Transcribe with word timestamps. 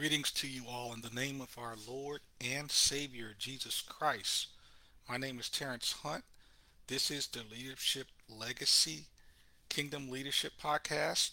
Greetings 0.00 0.30
to 0.30 0.48
you 0.48 0.62
all 0.66 0.94
in 0.94 1.02
the 1.02 1.10
name 1.10 1.42
of 1.42 1.58
our 1.58 1.74
Lord 1.86 2.22
and 2.40 2.70
Savior 2.70 3.34
Jesus 3.38 3.82
Christ. 3.82 4.46
My 5.06 5.18
name 5.18 5.38
is 5.38 5.50
Terence 5.50 5.92
Hunt. 6.02 6.24
This 6.86 7.10
is 7.10 7.26
the 7.26 7.42
Leadership 7.54 8.06
Legacy 8.26 9.00
Kingdom 9.68 10.08
Leadership 10.08 10.54
Podcast. 10.58 11.32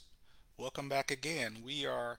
Welcome 0.57 0.89
back 0.89 1.11
again. 1.11 1.59
We 1.65 1.85
are 1.85 2.17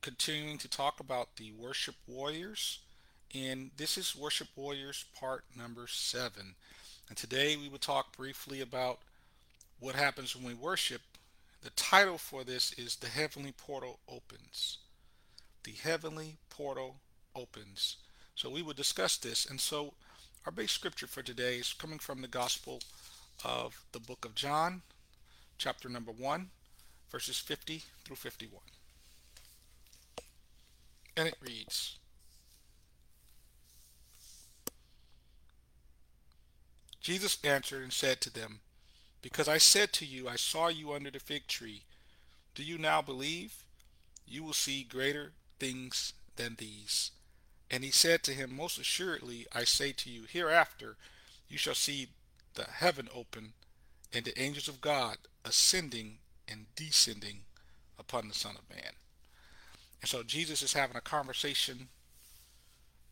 continuing 0.00 0.56
to 0.56 0.68
talk 0.70 0.98
about 0.98 1.36
the 1.36 1.52
Worship 1.52 1.96
Warriors, 2.06 2.78
and 3.34 3.70
this 3.76 3.98
is 3.98 4.16
Worship 4.16 4.48
Warriors 4.56 5.04
part 5.14 5.44
number 5.54 5.86
seven. 5.88 6.54
And 7.10 7.18
today 7.18 7.54
we 7.54 7.68
will 7.68 7.76
talk 7.76 8.16
briefly 8.16 8.62
about 8.62 9.00
what 9.78 9.94
happens 9.94 10.34
when 10.34 10.46
we 10.46 10.54
worship. 10.54 11.02
The 11.60 11.68
title 11.68 12.16
for 12.16 12.44
this 12.44 12.72
is 12.78 12.96
The 12.96 13.08
Heavenly 13.08 13.52
Portal 13.52 13.98
Opens 14.08 14.78
the 15.66 15.72
heavenly 15.72 16.36
portal 16.48 17.00
opens. 17.34 17.96
So 18.36 18.48
we 18.48 18.62
will 18.62 18.72
discuss 18.72 19.16
this. 19.16 19.44
And 19.44 19.60
so 19.60 19.94
our 20.46 20.52
base 20.52 20.70
scripture 20.70 21.08
for 21.08 21.22
today 21.22 21.56
is 21.56 21.74
coming 21.74 21.98
from 21.98 22.22
the 22.22 22.28
Gospel 22.28 22.80
of 23.44 23.84
the 23.90 23.98
book 23.98 24.24
of 24.24 24.36
John, 24.36 24.82
chapter 25.58 25.88
number 25.88 26.12
1, 26.12 26.48
verses 27.10 27.38
50 27.40 27.82
through 28.04 28.16
51. 28.16 28.60
And 31.16 31.26
it 31.26 31.36
reads 31.44 31.98
Jesus 37.00 37.38
answered 37.42 37.82
and 37.82 37.92
said 37.92 38.20
to 38.20 38.32
them, 38.32 38.60
Because 39.20 39.48
I 39.48 39.58
said 39.58 39.92
to 39.94 40.06
you, 40.06 40.28
I 40.28 40.36
saw 40.36 40.68
you 40.68 40.92
under 40.92 41.10
the 41.10 41.18
fig 41.18 41.48
tree, 41.48 41.82
do 42.54 42.62
you 42.62 42.78
now 42.78 43.02
believe? 43.02 43.64
You 44.26 44.44
will 44.44 44.52
see 44.52 44.82
greater 44.82 45.32
things 45.58 46.12
than 46.36 46.56
these. 46.58 47.10
And 47.70 47.82
he 47.82 47.90
said 47.90 48.22
to 48.24 48.32
him, 48.32 48.54
Most 48.54 48.78
assuredly, 48.78 49.46
I 49.52 49.64
say 49.64 49.92
to 49.92 50.10
you, 50.10 50.22
hereafter 50.28 50.96
you 51.48 51.58
shall 51.58 51.74
see 51.74 52.08
the 52.54 52.64
heaven 52.64 53.08
open, 53.14 53.52
and 54.12 54.24
the 54.24 54.40
angels 54.40 54.68
of 54.68 54.80
God 54.80 55.18
ascending 55.44 56.18
and 56.48 56.66
descending 56.74 57.40
upon 57.98 58.28
the 58.28 58.34
Son 58.34 58.56
of 58.56 58.74
Man. 58.74 58.92
And 60.00 60.08
so 60.08 60.22
Jesus 60.22 60.62
is 60.62 60.72
having 60.72 60.96
a 60.96 61.00
conversation 61.00 61.88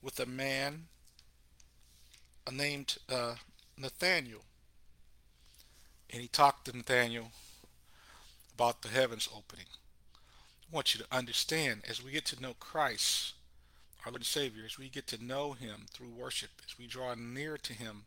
with 0.03 0.21
a 0.21 0.27
man 0.27 0.87
named 2.53 2.99
uh, 3.09 3.35
Nathaniel. 3.77 4.43
And 6.11 6.23
he 6.23 6.29
talked 6.29 6.67
to 6.67 6.77
Nathaniel 6.77 7.33
about 8.55 8.83
the 8.83 8.89
heavens 8.89 9.29
opening 9.35 9.67
want 10.75 10.95
you 10.95 11.01
to 11.01 11.17
understand 11.17 11.83
as 11.89 12.03
we 12.03 12.11
get 12.11 12.25
to 12.27 12.43
know 12.43 12.55
Christ, 12.59 13.35
our 14.05 14.11
Lord 14.11 14.23
and 14.23 14.27
Savior, 14.27 14.65
as 14.67 14.77
we 14.77 14.89
get 14.89 15.07
to 15.09 15.25
know 15.25 15.53
Him 15.53 15.87
through 15.93 16.09
worship, 16.09 16.51
as 16.67 16.77
we 16.79 16.87
draw 16.87 17.15
near 17.15 17.57
to 17.59 17.73
Him, 17.73 18.05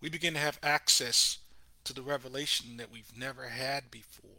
we 0.00 0.08
begin 0.08 0.34
to 0.34 0.40
have 0.40 0.60
access 0.62 1.38
to 1.84 1.92
the 1.92 2.02
revelation 2.02 2.76
that 2.76 2.92
we've 2.92 3.12
never 3.16 3.48
had 3.48 3.90
before. 3.90 4.30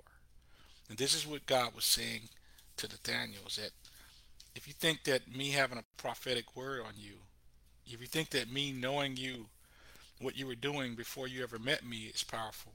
And 0.89 0.97
this 0.97 1.13
is 1.13 1.27
what 1.27 1.45
God 1.45 1.75
was 1.75 1.85
saying 1.85 2.29
to 2.77 2.87
Nathaniel 2.87 3.43
is 3.47 3.57
that 3.57 3.71
if 4.55 4.67
you 4.67 4.73
think 4.73 5.03
that 5.03 5.35
me 5.35 5.49
having 5.51 5.77
a 5.77 5.83
prophetic 6.01 6.55
word 6.55 6.81
on 6.81 6.93
you, 6.97 7.15
if 7.85 7.99
you 7.99 8.07
think 8.07 8.29
that 8.29 8.51
me 8.51 8.71
knowing 8.71 9.17
you, 9.17 9.47
what 10.19 10.37
you 10.37 10.47
were 10.47 10.55
doing 10.55 10.95
before 10.95 11.27
you 11.27 11.43
ever 11.43 11.59
met 11.59 11.85
me 11.85 12.11
is 12.13 12.23
powerful, 12.23 12.71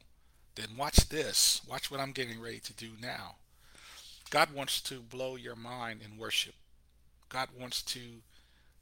then 0.54 0.76
watch 0.76 1.08
this. 1.08 1.62
Watch 1.68 1.90
what 1.90 2.00
I'm 2.00 2.12
getting 2.12 2.40
ready 2.40 2.58
to 2.60 2.72
do 2.74 2.90
now. 3.00 3.36
God 4.30 4.52
wants 4.54 4.80
to 4.82 5.00
blow 5.00 5.36
your 5.36 5.56
mind 5.56 6.00
in 6.04 6.18
worship. 6.18 6.54
God 7.28 7.48
wants 7.58 7.82
to 7.82 8.00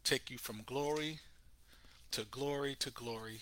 take 0.04 0.30
you 0.30 0.38
from 0.38 0.62
glory 0.66 1.20
to 2.12 2.24
glory 2.24 2.74
to 2.76 2.90
glory. 2.90 3.40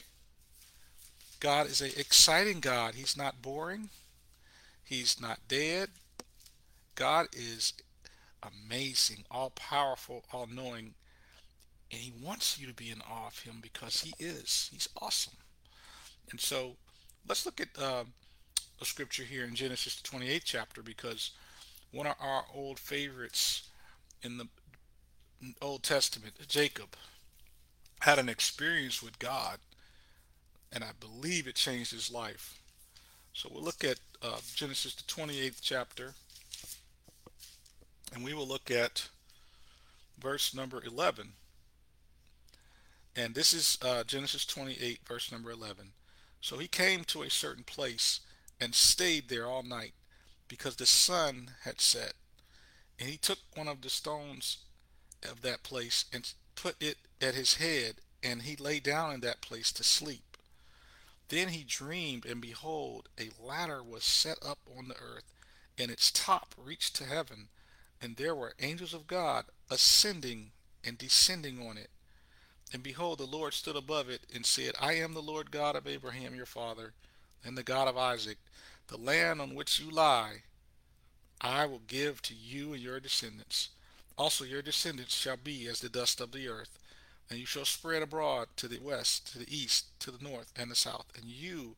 God 1.41 1.67
is 1.67 1.81
an 1.81 1.91
exciting 1.97 2.61
God. 2.61 2.95
He's 2.95 3.17
not 3.17 3.43
boring. 3.43 3.91
He's 4.83 5.21
not 5.21 5.41
dead. 5.49 5.91
God 6.95 7.27
is 7.33 7.73
amazing, 8.43 9.25
all 9.31 9.51
powerful, 9.51 10.25
all 10.33 10.49
knowing. 10.53 10.95
And 11.91 12.01
he 12.01 12.13
wants 12.23 12.59
you 12.59 12.67
to 12.67 12.75
be 12.75 12.91
in 12.91 13.01
awe 13.03 13.29
of 13.29 13.39
him 13.41 13.59
because 13.63 14.01
he 14.01 14.15
is. 14.19 14.69
He's 14.73 14.89
awesome. 15.01 15.35
And 16.31 16.41
so 16.41 16.77
let's 17.29 17.47
look 17.47 17.61
at 17.61 17.69
uh, 17.81 18.05
a 18.81 18.85
scripture 18.85 19.25
here 19.25 19.45
in 19.45 19.55
Genesis 19.55 20.01
28 20.03 20.43
chapter 20.45 20.83
because 20.83 21.31
one 21.95 22.09
of 22.09 22.17
our 22.21 22.45
old 22.53 22.79
favorites 22.79 23.69
in 24.23 24.37
the 24.37 24.49
Old 25.63 25.85
Testament, 25.85 26.35
Jacob, 26.49 26.97
had 28.01 28.19
an 28.19 28.29
experience 28.29 29.01
with 29.01 29.19
God, 29.21 29.59
and 30.73 30.83
I 30.83 30.91
believe 30.99 31.47
it 31.47 31.55
changed 31.55 31.93
his 31.93 32.11
life. 32.11 32.59
So 33.33 33.49
we'll 33.53 33.63
look 33.63 33.85
at 33.85 34.01
uh, 34.23 34.39
Genesis, 34.55 34.95
the 34.95 35.05
28th 35.05 35.61
chapter, 35.63 36.15
and 38.13 38.25
we 38.25 38.35
will 38.35 38.47
look 38.47 38.71
at 38.71 39.09
verse 40.19 40.53
number 40.53 40.83
11. 40.85 41.29
And 43.17 43.35
this 43.37 43.53
is 43.53 43.79
uh, 43.83 44.03
Genesis 44.03 44.45
28, 44.45 45.01
verse 45.07 45.31
number 45.31 45.51
11. 45.53 45.87
So 46.41 46.59
he 46.59 46.67
came 46.67 47.05
to 47.05 47.23
a 47.23 47.31
certain 47.31 47.65
place 47.65 48.21
and 48.61 48.75
stayed 48.75 49.29
there 49.29 49.47
all 49.47 49.63
night 49.63 49.93
because 50.55 50.77
the 50.77 50.87
sun 50.87 51.51
had 51.65 51.81
set. 51.81 52.13
And 53.01 53.09
he 53.09 53.17
took 53.17 53.39
one 53.57 53.67
of 53.67 53.81
the 53.81 53.91
stones 53.91 54.59
of 55.29 55.43
that 55.43 55.65
place 55.65 56.05
and 56.13 56.33
put 56.55 56.77
it 56.81 56.97
at 57.21 57.35
his 57.35 57.55
head, 57.55 57.97
and 58.23 58.43
he 58.43 58.55
lay 58.55 58.79
down 58.79 59.13
in 59.13 59.21
that 59.23 59.41
place 59.41 59.73
to 59.73 59.83
sleep. 59.83 60.37
Then 61.29 61.49
he 61.49 61.65
dreamed, 61.65 62.25
and 62.25 62.41
behold, 62.41 63.09
a 63.19 63.31
ladder 63.45 63.83
was 63.83 64.05
set 64.05 64.39
up 64.47 64.59
on 64.79 64.87
the 64.87 64.95
earth, 64.95 65.25
and 65.77 65.91
its 65.91 66.13
top 66.13 66.55
reached 66.57 66.95
to 66.97 67.05
heaven, 67.05 67.49
and 68.01 68.15
there 68.15 68.35
were 68.35 68.55
angels 68.61 68.95
of 68.95 69.09
God 69.09 69.47
ascending 69.69 70.53
and 70.85 70.97
descending 70.97 71.67
on 71.67 71.77
it. 71.77 71.91
And 72.73 72.81
behold, 72.81 73.19
the 73.19 73.25
Lord 73.25 73.55
stood 73.55 73.75
above 73.75 74.09
it 74.09 74.21
and 74.33 74.47
said, 74.47 74.75
I 74.81 74.93
am 74.95 75.15
the 75.15 75.21
Lord 75.21 75.51
God 75.51 75.75
of 75.75 75.89
Abraham 75.89 76.37
your 76.37 76.47
father, 76.47 76.93
and 77.45 77.59
the 77.59 77.65
God 77.65 77.89
of 77.89 77.99
Isaac. 77.99 78.39
The 78.89 78.97
land 78.97 79.41
on 79.41 79.55
which 79.55 79.81
you 79.81 79.91
lie, 79.91 80.43
I 81.41 81.67
will 81.67 81.81
give 81.87 82.23
to 82.23 82.35
you 82.35 82.73
and 82.75 82.83
your 82.83 83.01
descendants. 83.01 83.71
Also 84.17 84.45
your 84.45 84.63
descendants 84.63 85.15
shall 85.17 85.37
be 85.37 85.67
as 85.67 85.81
the 85.81 85.89
dust 85.89 86.21
of 86.21 86.33
the 86.33 86.49
earth, 86.49 86.79
and 87.29 87.39
you 87.39 87.47
shall 87.47 87.65
spread 87.65 88.03
abroad 88.03 88.49
to 88.57 88.69
the 88.69 88.79
west, 88.79 89.33
to 89.33 89.39
the 89.39 89.55
east, 89.55 89.87
to 90.01 90.11
the 90.11 90.23
north, 90.23 90.53
and 90.57 90.71
the 90.71 90.77
south. 90.77 91.07
And 91.17 91.25
you, 91.25 91.77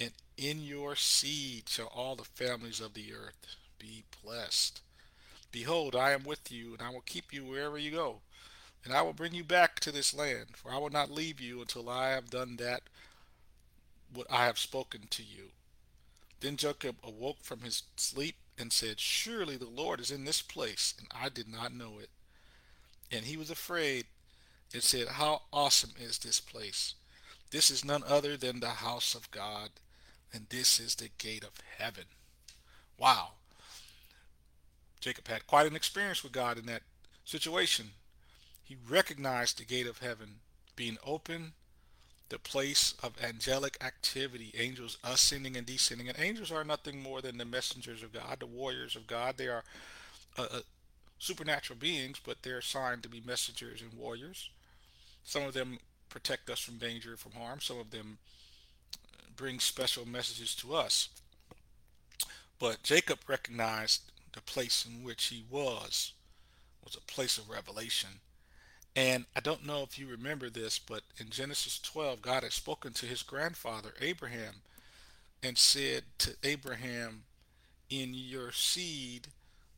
and 0.00 0.12
in 0.36 0.62
your 0.62 0.96
seed 0.96 1.68
shall 1.68 1.86
all 1.86 2.16
the 2.16 2.24
families 2.24 2.80
of 2.80 2.94
the 2.94 3.12
earth 3.14 3.56
be 3.78 4.04
blessed. 4.22 4.80
Behold, 5.52 5.94
I 5.94 6.12
am 6.12 6.24
with 6.24 6.50
you, 6.50 6.72
and 6.72 6.82
I 6.82 6.90
will 6.90 7.02
keep 7.02 7.32
you 7.32 7.44
wherever 7.44 7.78
you 7.78 7.90
go, 7.90 8.20
and 8.84 8.92
I 8.92 9.02
will 9.02 9.12
bring 9.12 9.34
you 9.34 9.44
back 9.44 9.80
to 9.80 9.92
this 9.92 10.14
land, 10.14 10.56
for 10.56 10.72
I 10.72 10.78
will 10.78 10.90
not 10.90 11.10
leave 11.10 11.40
you 11.40 11.60
until 11.60 11.88
I 11.88 12.10
have 12.10 12.30
done 12.30 12.56
that 12.56 12.82
what 14.12 14.26
I 14.30 14.46
have 14.46 14.58
spoken 14.58 15.02
to 15.10 15.22
you. 15.22 15.50
Then 16.40 16.56
Jacob 16.56 16.96
awoke 17.02 17.42
from 17.42 17.60
his 17.60 17.82
sleep 17.96 18.36
and 18.58 18.72
said, 18.72 19.00
Surely 19.00 19.56
the 19.56 19.66
Lord 19.68 20.00
is 20.00 20.10
in 20.10 20.24
this 20.24 20.42
place, 20.42 20.94
and 20.98 21.08
I 21.14 21.28
did 21.28 21.48
not 21.48 21.74
know 21.74 21.98
it. 22.00 22.10
And 23.10 23.24
he 23.24 23.36
was 23.36 23.50
afraid 23.50 24.06
and 24.72 24.82
said, 24.82 25.08
How 25.08 25.42
awesome 25.52 25.92
is 25.98 26.18
this 26.18 26.40
place! 26.40 26.94
This 27.50 27.70
is 27.70 27.84
none 27.84 28.02
other 28.06 28.36
than 28.36 28.60
the 28.60 28.68
house 28.68 29.14
of 29.14 29.30
God, 29.30 29.70
and 30.32 30.46
this 30.48 30.80
is 30.80 30.96
the 30.96 31.10
gate 31.18 31.44
of 31.44 31.52
heaven. 31.78 32.04
Wow. 32.98 33.32
Jacob 35.00 35.28
had 35.28 35.46
quite 35.46 35.66
an 35.66 35.76
experience 35.76 36.22
with 36.22 36.32
God 36.32 36.58
in 36.58 36.66
that 36.66 36.82
situation. 37.24 37.90
He 38.64 38.76
recognized 38.88 39.58
the 39.58 39.64
gate 39.64 39.86
of 39.86 39.98
heaven 39.98 40.40
being 40.74 40.98
open 41.04 41.52
the 42.28 42.38
place 42.38 42.94
of 43.02 43.14
angelic 43.22 43.76
activity, 43.82 44.52
angels 44.58 44.98
ascending 45.04 45.56
and 45.56 45.66
descending. 45.66 46.08
And 46.08 46.18
angels 46.18 46.50
are 46.50 46.64
nothing 46.64 47.02
more 47.02 47.20
than 47.20 47.38
the 47.38 47.44
messengers 47.44 48.02
of 48.02 48.12
God, 48.12 48.38
the 48.40 48.46
warriors 48.46 48.96
of 48.96 49.06
God. 49.06 49.36
They 49.36 49.48
are 49.48 49.62
uh, 50.36 50.46
uh, 50.50 50.60
supernatural 51.18 51.78
beings, 51.78 52.20
but 52.24 52.38
they're 52.42 52.58
assigned 52.58 53.02
to 53.04 53.08
be 53.08 53.22
messengers 53.24 53.80
and 53.80 53.92
warriors. 53.94 54.50
Some 55.24 55.44
of 55.44 55.54
them 55.54 55.78
protect 56.08 56.50
us 56.50 56.60
from 56.60 56.78
danger, 56.78 57.16
from 57.16 57.32
harm. 57.32 57.60
Some 57.60 57.78
of 57.78 57.90
them 57.90 58.18
bring 59.36 59.60
special 59.60 60.06
messages 60.06 60.54
to 60.56 60.74
us. 60.74 61.08
But 62.58 62.82
Jacob 62.82 63.20
recognized 63.28 64.02
the 64.32 64.40
place 64.40 64.86
in 64.86 65.04
which 65.04 65.26
he 65.26 65.44
was 65.50 66.12
was 66.84 66.96
a 66.96 67.12
place 67.12 67.36
of 67.38 67.50
revelation 67.50 68.10
and 68.96 69.26
I 69.36 69.40
don't 69.40 69.66
know 69.66 69.82
if 69.82 69.98
you 69.98 70.08
remember 70.08 70.48
this, 70.48 70.78
but 70.78 71.02
in 71.18 71.28
Genesis 71.28 71.78
12, 71.78 72.22
God 72.22 72.42
had 72.42 72.52
spoken 72.52 72.94
to 72.94 73.06
his 73.06 73.22
grandfather, 73.22 73.90
Abraham, 74.00 74.62
and 75.42 75.58
said 75.58 76.04
to 76.18 76.34
Abraham, 76.42 77.24
In 77.90 78.14
your 78.14 78.52
seed, 78.52 79.28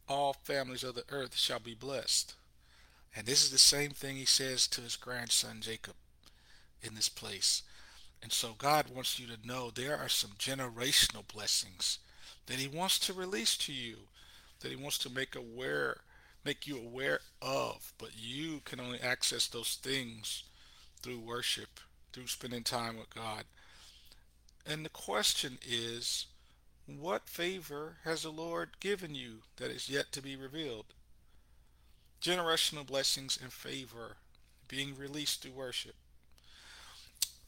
all 0.09 0.32
families 0.32 0.85
of 0.85 0.94
the 0.94 1.05
earth 1.11 1.37
shall 1.37 1.59
be 1.59 1.75
blessed. 1.75 2.37
And 3.17 3.26
this 3.26 3.43
is 3.43 3.50
the 3.50 3.59
same 3.59 3.91
thing 3.91 4.15
he 4.15 4.25
says 4.25 4.69
to 4.69 4.82
his 4.82 4.94
grandson 4.94 5.59
Jacob 5.62 5.94
in 6.81 6.94
this 6.94 7.09
place. 7.09 7.62
And 8.23 8.31
so 8.31 8.55
God 8.56 8.87
wants 8.94 9.19
you 9.19 9.26
to 9.26 9.47
know 9.47 9.71
there 9.71 9.97
are 9.97 10.09
some 10.09 10.32
generational 10.38 11.26
blessings 11.26 11.99
that 12.47 12.59
he 12.59 12.69
wants 12.69 13.00
to 13.00 13.12
release 13.12 13.56
to 13.59 13.73
you, 13.73 13.97
that 14.61 14.71
he 14.71 14.76
wants 14.76 14.99
to 14.99 15.11
make 15.11 15.35
aware 15.35 15.99
make 16.49 16.67
you 16.67 16.79
aware 16.79 17.21
of, 17.43 17.93
but 17.99 18.09
you 18.17 18.62
can 18.65 18.81
only 18.81 18.99
access 18.99 19.47
those 19.47 19.79
things 19.83 20.45
through 21.03 21.19
worship, 21.19 21.79
through 22.11 22.27
spending 22.27 22.62
time 22.62 22.97
with 22.97 23.15
God. 23.15 23.45
And 24.67 24.83
the 24.83 24.89
question 24.89 25.59
is, 25.62 26.25
what 26.87 27.29
favor 27.29 27.97
has 28.05 28.23
the 28.23 28.31
Lord 28.31 28.81
given 28.81 29.15
you 29.15 29.41
that 29.59 29.71
is 29.71 29.91
yet 29.91 30.11
to 30.12 30.23
be 30.23 30.37
revealed? 30.37 30.87
Generational 32.23 32.87
blessings 32.87 33.39
and 33.43 33.53
favor 33.53 34.17
being 34.69 34.97
released 34.97 35.43
through 35.43 35.53
worship. 35.53 35.97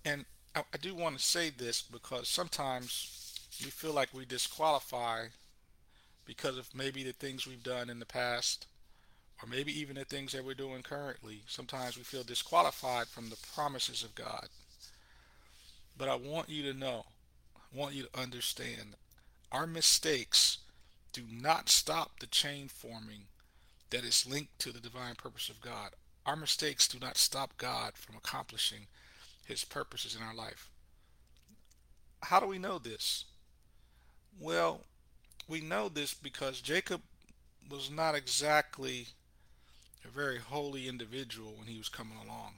And 0.05 0.26
I, 0.55 0.61
I 0.75 0.76
do 0.76 0.94
want 0.94 1.17
to 1.17 1.25
say 1.25 1.49
this 1.49 1.81
because 1.81 2.29
sometimes 2.29 3.41
we 3.64 3.70
feel 3.70 3.94
like 3.94 4.11
we 4.12 4.26
disqualify 4.26 5.29
because 6.26 6.58
of 6.58 6.75
maybe 6.75 7.02
the 7.02 7.14
things 7.14 7.47
we've 7.47 7.62
done 7.62 7.88
in 7.88 7.99
the 7.99 8.05
past 8.05 8.67
or 9.42 9.48
maybe 9.48 9.78
even 9.78 9.96
the 9.96 10.04
things 10.04 10.32
that 10.32 10.44
we're 10.44 10.54
doing 10.54 10.82
currently. 10.82 11.42
Sometimes 11.46 11.96
we 11.96 12.02
feel 12.02 12.22
disqualified 12.22 13.06
from 13.06 13.31
the 13.31 13.38
promises 13.54 14.02
of 14.02 14.14
God. 14.14 14.48
But 15.96 16.08
I 16.08 16.14
want 16.14 16.48
you 16.48 16.62
to 16.70 16.78
know, 16.78 17.06
I 17.56 17.78
want 17.78 17.94
you 17.94 18.04
to 18.04 18.20
understand, 18.20 18.96
our 19.52 19.66
mistakes 19.66 20.58
do 21.12 21.22
not 21.31 21.69
stop 21.69 22.20
the 22.20 22.26
chain 22.26 22.69
forming 22.69 23.25
that 23.90 24.04
is 24.04 24.26
linked 24.26 24.58
to 24.60 24.72
the 24.72 24.81
divine 24.81 25.14
purpose 25.16 25.48
of 25.48 25.60
God. 25.60 25.90
Our 26.26 26.37
mistakes 26.37 26.87
do 26.87 26.98
not 26.98 27.16
stop 27.16 27.56
God 27.56 27.94
from 27.94 28.16
accomplishing 28.16 28.87
his 29.44 29.64
purposes 29.64 30.14
in 30.14 30.22
our 30.22 30.34
life. 30.34 30.69
How 32.22 32.38
do 32.38 32.46
we 32.46 32.58
know 32.58 32.78
this? 32.78 33.25
Well, 34.38 34.82
we 35.48 35.60
know 35.60 35.88
this 35.88 36.14
because 36.14 36.60
Jacob 36.60 37.00
was 37.69 37.90
not 37.90 38.14
exactly 38.14 39.08
a 40.05 40.08
very 40.08 40.38
holy 40.38 40.88
individual 40.88 41.55
when 41.56 41.67
he 41.69 41.79
was 41.79 41.88
coming 41.88 42.19
along. 42.19 42.55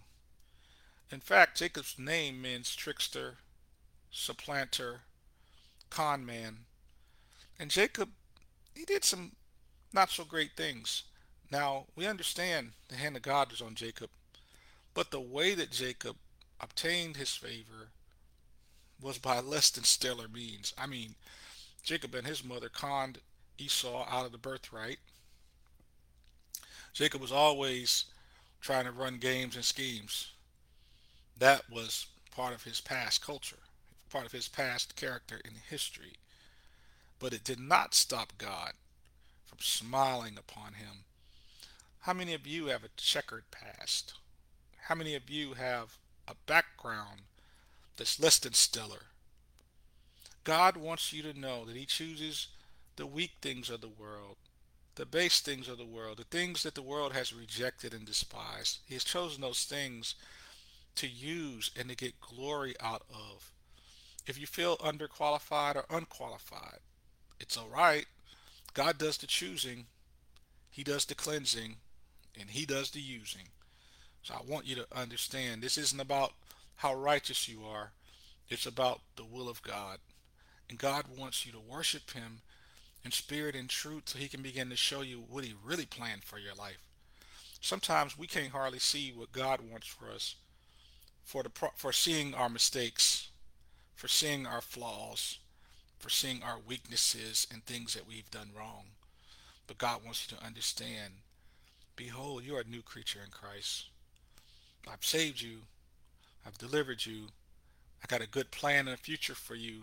In 1.11 1.21
fact, 1.21 1.59
Jacob's 1.59 1.99
name 1.99 2.41
means 2.41 2.75
trickster, 2.75 3.37
supplanter, 4.11 5.01
con 5.91 6.25
man. 6.25 6.59
And 7.59 7.71
Jacob, 7.71 8.11
he 8.75 8.85
did 8.85 9.05
some 9.05 9.33
not 9.93 10.11
so 10.11 10.25
great 10.25 10.57
things. 10.57 11.03
Now, 11.51 11.85
we 11.95 12.07
understand 12.07 12.73
the 12.89 12.97
hand 12.97 13.17
of 13.17 13.23
God 13.23 13.51
was 13.51 13.61
on 13.61 13.75
Jacob, 13.75 14.09
but 14.95 15.11
the 15.11 15.21
way 15.21 15.55
that 15.55 15.71
Jacob 15.71 16.17
obtained 16.61 17.17
his 17.17 17.35
favor 17.35 17.89
was 19.01 19.19
by 19.19 19.41
less 19.41 19.69
than 19.71 19.85
stellar 19.85 20.29
means. 20.29 20.73
I 20.79 20.87
mean, 20.87 21.17
Jacob 21.83 22.15
and 22.15 22.27
his 22.27 22.45
mother 22.45 22.69
conned 22.69 23.19
Esau 23.59 24.07
out 24.09 24.25
of 24.25 24.33
the 24.33 24.39
birthright. 24.39 24.99
Jacob 26.93 27.21
was 27.21 27.33
always 27.33 28.05
trying 28.61 28.85
to 28.85 28.93
run 28.93 29.19
games 29.19 29.57
and 29.57 29.65
schemes. 29.65 30.31
That 31.39 31.71
was 31.71 32.07
part 32.35 32.55
of 32.55 32.65
his 32.65 32.81
past 32.81 33.25
culture, 33.25 33.59
part 34.11 34.27
of 34.27 34.33
his 34.33 34.49
past 34.49 34.95
character 34.97 35.41
in 35.45 35.53
history. 35.69 36.15
But 37.19 37.33
it 37.33 37.45
did 37.45 37.61
not 37.61 37.95
stop 37.95 38.33
God 38.39 38.73
from 39.47 39.59
smiling 39.61 40.37
upon 40.39 40.75
him. 40.75 41.05
How 42.01 42.13
many 42.13 42.35
of 42.35 42.47
you 42.47 42.67
have 42.67 42.85
a 42.85 42.89
checkered 42.97 43.45
past? 43.51 44.15
How 44.89 44.95
many 44.97 45.15
of 45.15 45.31
you 45.31 45.55
have 45.55 45.99
a 46.27 46.35
background 46.47 47.23
that's 47.97 48.21
less 48.21 48.39
than 48.41 48.55
stellar? 48.55 49.05
God 50.45 50.77
wants 50.77 51.13
you 51.13 51.23
to 51.23 51.39
know 51.39 51.65
that 51.65 51.77
He 51.77 51.87
chooses 51.87 52.49
the 52.97 53.07
weak 53.07 53.33
things 53.41 53.71
of 53.71 53.81
the 53.81 53.89
world 53.89 54.37
the 54.95 55.07
base 55.07 55.41
things 55.41 55.69
of 55.69 55.79
the 55.79 55.87
world, 55.87 56.19
the 56.19 56.25
things 56.25 56.63
that 56.63 56.75
the 56.75 56.83
world 56.83 57.13
has 57.13 57.33
rejected 57.33 57.95
and 57.95 58.05
despised. 58.05 58.81
He 58.87 58.95
has 58.95 59.05
chosen 59.05 59.41
those 59.41 59.65
things 59.65 60.15
to 60.97 61.09
use 61.09 61.71
and 61.79 61.89
to 61.89 61.97
get 61.97 62.21
glory 62.21 62.75
out 62.81 63.03
of. 63.11 63.51
If 64.27 64.39
you 64.39 64.47
feel 64.47 64.77
underqualified 64.79 65.77
or 65.77 65.85
unqualified, 65.91 66.81
it's 67.41 67.57
all 67.57 67.69
right. 67.69 68.07
God 68.75 68.99
does 68.99 69.17
the 69.19 69.27
choosing, 69.27 69.87
He 70.71 70.85
does 70.85 71.05
the 71.05 71.15
cleansing, 71.15 71.77
and 72.39 72.51
He 72.51 72.67
does 72.67 72.91
the 72.91 73.01
using. 73.01 73.49
So 74.23 74.35
I 74.35 74.51
want 74.51 74.67
you 74.67 74.77
to 74.77 74.87
understand 74.95 75.63
this 75.63 75.77
isn't 75.79 76.01
about 76.01 76.33
how 76.77 76.95
righteous 76.95 77.49
you 77.49 77.65
are, 77.65 77.93
it's 78.49 78.67
about 78.67 79.01
the 79.17 79.25
will 79.25 79.49
of 79.49 79.63
God. 79.63 79.99
And 80.69 80.79
God 80.79 81.05
wants 81.19 81.45
you 81.45 81.53
to 81.53 81.61
worship 81.61 82.13
Him 82.13 82.43
in 83.05 83.11
spirit 83.11 83.55
and 83.55 83.69
truth 83.69 84.05
so 84.07 84.19
he 84.19 84.29
can 84.29 84.43
begin 84.43 84.71
to 84.71 84.77
show 84.77 85.01
you 85.03 85.25
what 85.29 85.45
he 85.45 85.55
really 85.65 85.87
planned 85.87 86.25
for 86.25 86.39
your 86.39 86.55
life. 86.55 86.89
Sometimes 87.61 88.19
we 88.19 88.27
can't 88.27 88.53
hardly 88.53 88.79
see 88.79 89.13
what 89.15 89.33
God 89.33 89.61
wants 89.71 89.87
for 89.87 90.11
us 90.11 90.37
for 91.25 91.43
the 91.43 91.51
for 91.77 91.93
seeing 91.93 92.35
our 92.35 92.49
mistakes, 92.49 93.29
for 93.95 94.09
seeing 94.09 94.47
our 94.47 94.61
flaws, 94.61 95.39
for 95.99 96.11
seeing 96.11 96.43
our 96.43 96.59
weaknesses 96.67 97.47
and 97.53 97.65
things 97.65 97.95
that 97.95 98.09
we've 98.09 98.31
done 98.31 98.51
wrong. 98.57 98.85
But 99.67 99.79
God 99.79 100.05
wants 100.05 100.29
you 100.29 100.37
to 100.37 100.45
understand, 100.45 101.15
behold, 101.95 102.45
you 102.45 102.57
are 102.57 102.61
a 102.61 102.71
new 102.71 102.83
creature 102.83 103.21
in 103.25 103.31
Christ. 103.31 103.87
I've 104.91 105.05
saved 105.05 105.41
you. 105.41 105.59
I've 106.45 106.59
delivered 106.59 107.07
you. 107.07 107.29
I 108.03 108.07
got 108.09 108.21
a 108.21 108.29
good 108.29 108.51
plan 108.51 108.89
and 108.89 108.95
a 108.95 108.97
future 108.97 109.37
for 109.37 109.55
you. 109.55 109.83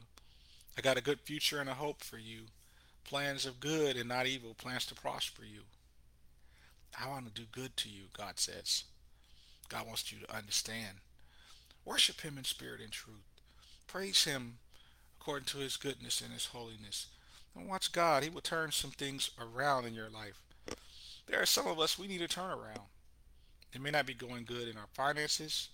I 0.77 0.81
got 0.81 0.97
a 0.97 1.01
good 1.01 1.21
future 1.21 1.61
and 1.61 1.69
a 1.69 1.73
hope 1.73 2.03
for 2.03 2.17
you 2.17 2.41
plans 3.09 3.47
of 3.47 3.59
good 3.59 3.97
and 3.97 4.07
not 4.07 4.27
evil, 4.27 4.53
plans 4.53 4.85
to 4.85 4.93
prosper 4.93 5.41
you. 5.41 5.61
I 6.99 7.09
want 7.09 7.25
to 7.25 7.41
do 7.41 7.47
good 7.51 7.75
to 7.77 7.89
you, 7.89 8.03
God 8.15 8.37
says. 8.37 8.83
God 9.67 9.87
wants 9.87 10.11
you 10.11 10.19
to 10.19 10.35
understand. 10.35 10.97
Worship 11.85 12.21
him 12.21 12.37
in 12.37 12.43
spirit 12.43 12.81
and 12.81 12.91
truth. 12.91 13.15
Praise 13.87 14.25
him 14.25 14.57
according 15.19 15.45
to 15.47 15.57
his 15.57 15.75
goodness 15.75 16.21
and 16.21 16.31
his 16.31 16.47
holiness. 16.47 17.07
And 17.55 17.67
watch 17.67 17.91
God. 17.91 18.23
He 18.23 18.29
will 18.29 18.41
turn 18.41 18.71
some 18.71 18.91
things 18.91 19.31
around 19.39 19.85
in 19.85 19.95
your 19.95 20.09
life. 20.09 20.39
There 21.27 21.41
are 21.41 21.47
some 21.47 21.65
of 21.65 21.79
us 21.79 21.97
we 21.97 22.07
need 22.07 22.21
a 22.21 22.27
turnaround. 22.27 22.87
It 23.73 23.81
may 23.81 23.91
not 23.91 24.05
be 24.05 24.13
going 24.13 24.45
good 24.45 24.67
in 24.67 24.77
our 24.77 24.87
finances. 24.93 25.69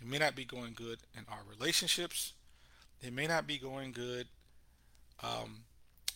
It 0.00 0.06
may 0.08 0.18
not 0.18 0.34
be 0.34 0.44
going 0.44 0.72
good 0.74 0.98
in 1.16 1.24
our 1.30 1.40
relationships. 1.48 2.32
It 3.00 3.12
may 3.12 3.28
not 3.28 3.46
be 3.46 3.58
going 3.58 3.92
good 3.92 4.26
um, 5.22 5.58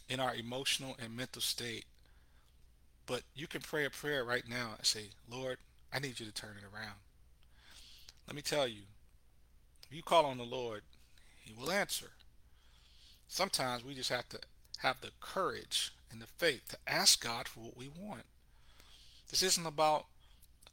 in 0.09 0.21
our 0.21 0.35
emotional 0.35 0.97
and 1.03 1.17
mental 1.17 1.43
state. 1.43 1.85
But 3.07 3.23
you 3.35 3.47
can 3.47 3.61
pray 3.61 3.85
a 3.85 3.91
prayer 3.91 4.25
right 4.25 4.45
now 4.49 4.75
and 4.77 4.87
say, 4.87 5.11
Lord, 5.31 5.59
I 5.93 5.99
need 5.99 6.19
you 6.19 6.27
to 6.27 6.33
turn 6.33 6.57
it 6.59 6.75
around. 6.75 6.97
Let 8.27 8.35
me 8.35 8.43
tell 8.43 8.67
you, 8.67 8.83
if 9.89 9.97
you 9.97 10.03
call 10.03 10.27
on 10.27 10.39
the 10.39 10.45
Lord, 10.45 10.83
he 11.45 11.55
will 11.55 11.71
answer. 11.71 12.11
Sometimes 13.29 13.85
we 13.85 13.95
just 13.95 14.11
have 14.11 14.29
to 14.31 14.39
have 14.79 15.01
the 15.01 15.11
courage 15.21 15.93
and 16.11 16.21
the 16.21 16.27
faith 16.27 16.69
to 16.69 16.79
ask 16.87 17.23
God 17.23 17.49
for 17.49 17.61
what 17.61 17.77
we 17.77 17.89
want. 17.89 18.23
This 19.31 19.43
isn't 19.43 19.67
about 19.67 20.07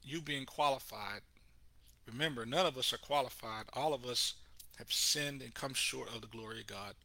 you 0.03 0.21
being 0.21 0.45
qualified. 0.45 1.21
Remember, 2.11 2.45
none 2.45 2.65
of 2.65 2.77
us 2.77 2.91
are 2.93 2.97
qualified. 2.97 3.65
All 3.73 3.93
of 3.93 4.05
us 4.05 4.33
have 4.77 4.91
sinned 4.91 5.41
and 5.41 5.53
come 5.53 5.73
short 5.73 6.13
of 6.13 6.21
the 6.21 6.27
glory 6.27 6.61
of 6.61 6.67
God. 6.67 6.95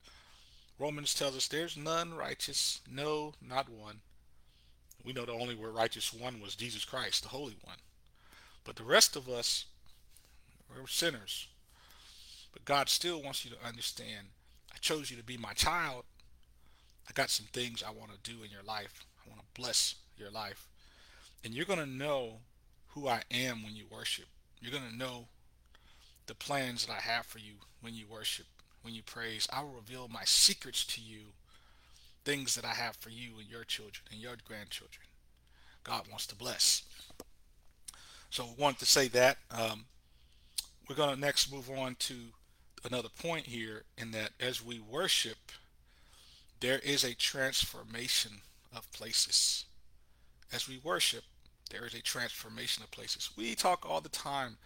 Romans 0.78 1.12
tells 1.12 1.36
us 1.36 1.48
there's 1.48 1.76
none 1.76 2.14
righteous, 2.14 2.80
no, 2.88 3.34
not 3.46 3.68
one. 3.68 4.00
We 5.04 5.12
know 5.12 5.24
the 5.24 5.32
only 5.32 5.56
righteous 5.56 6.12
one 6.12 6.40
was 6.40 6.54
Jesus 6.54 6.84
Christ, 6.84 7.22
the 7.22 7.30
Holy 7.30 7.56
One. 7.62 7.78
But 8.64 8.76
the 8.76 8.84
rest 8.84 9.16
of 9.16 9.28
us, 9.28 9.64
we're 10.68 10.86
sinners. 10.86 11.48
But 12.52 12.64
God 12.64 12.88
still 12.88 13.22
wants 13.22 13.44
you 13.44 13.50
to 13.50 13.66
understand 13.66 14.28
I 14.72 14.78
chose 14.78 15.10
you 15.10 15.16
to 15.16 15.24
be 15.24 15.36
my 15.36 15.54
child. 15.54 16.04
I 17.08 17.12
got 17.12 17.30
some 17.30 17.46
things 17.52 17.82
I 17.82 17.90
want 17.90 18.12
to 18.12 18.30
do 18.30 18.44
in 18.44 18.50
your 18.50 18.62
life. 18.62 19.04
I 19.24 19.30
want 19.30 19.40
to 19.40 19.60
bless 19.60 19.96
your 20.16 20.30
life. 20.30 20.68
And 21.42 21.54
you're 21.54 21.64
going 21.64 21.78
to 21.78 21.86
know 21.86 22.40
who 22.88 23.08
I 23.08 23.22
am 23.30 23.64
when 23.64 23.74
you 23.74 23.86
worship. 23.90 24.26
You're 24.60 24.72
going 24.72 24.88
to 24.88 24.96
know 24.96 25.26
the 26.26 26.34
plans 26.34 26.86
that 26.86 26.92
I 26.92 27.00
have 27.00 27.26
for 27.26 27.38
you 27.38 27.54
when 27.80 27.94
you 27.94 28.06
worship 28.08 28.46
when 28.88 28.94
you 28.94 29.02
praise. 29.02 29.46
I 29.52 29.60
will 29.60 29.74
reveal 29.74 30.08
my 30.08 30.24
secrets 30.24 30.82
to 30.86 31.02
you, 31.02 31.18
things 32.24 32.54
that 32.54 32.64
I 32.64 32.72
have 32.72 32.96
for 32.96 33.10
you 33.10 33.32
and 33.38 33.46
your 33.46 33.64
children 33.64 34.00
and 34.10 34.18
your 34.18 34.32
grandchildren. 34.46 35.04
God 35.84 36.04
wants 36.08 36.26
to 36.28 36.34
bless. 36.34 36.84
So 38.30 38.44
we 38.44 38.62
wanted 38.62 38.78
to 38.78 38.86
say 38.86 39.08
that. 39.08 39.36
Um, 39.50 39.84
we're 40.88 40.96
going 40.96 41.14
to 41.14 41.20
next 41.20 41.52
move 41.52 41.70
on 41.70 41.96
to 41.98 42.14
another 42.82 43.10
point 43.10 43.44
here 43.44 43.82
in 43.98 44.10
that 44.12 44.30
as 44.40 44.64
we 44.64 44.80
worship, 44.80 45.36
there 46.60 46.78
is 46.78 47.04
a 47.04 47.14
transformation 47.14 48.32
of 48.74 48.90
places. 48.92 49.66
As 50.50 50.66
we 50.66 50.80
worship, 50.82 51.24
there 51.70 51.84
is 51.84 51.92
a 51.92 52.00
transformation 52.00 52.82
of 52.82 52.90
places. 52.90 53.28
We 53.36 53.54
talk 53.54 53.84
all 53.86 54.00
the 54.00 54.08
time 54.08 54.56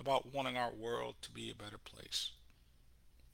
about 0.00 0.34
wanting 0.34 0.56
our 0.56 0.72
world 0.72 1.14
to 1.22 1.30
be 1.30 1.48
a 1.48 1.62
better 1.62 1.78
place, 1.78 2.32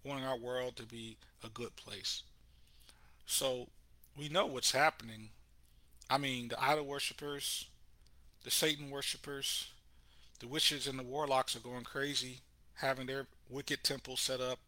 wanting 0.04 0.24
our 0.24 0.36
world 0.36 0.76
to 0.76 0.84
be 0.84 1.16
a 1.44 1.48
good 1.48 1.74
place. 1.76 2.22
So 3.26 3.68
we 4.16 4.28
know 4.28 4.46
what's 4.46 4.72
happening. 4.72 5.30
I 6.10 6.18
mean, 6.18 6.48
the 6.48 6.62
idol 6.62 6.86
worshippers, 6.86 7.66
the 8.44 8.50
Satan 8.50 8.90
worshippers, 8.90 9.68
the 10.40 10.48
witches 10.48 10.86
and 10.86 10.98
the 10.98 11.02
warlocks 11.02 11.56
are 11.56 11.60
going 11.60 11.84
crazy, 11.84 12.40
having 12.74 13.06
their 13.06 13.26
wicked 13.50 13.82
temples 13.82 14.20
set 14.20 14.40
up, 14.40 14.58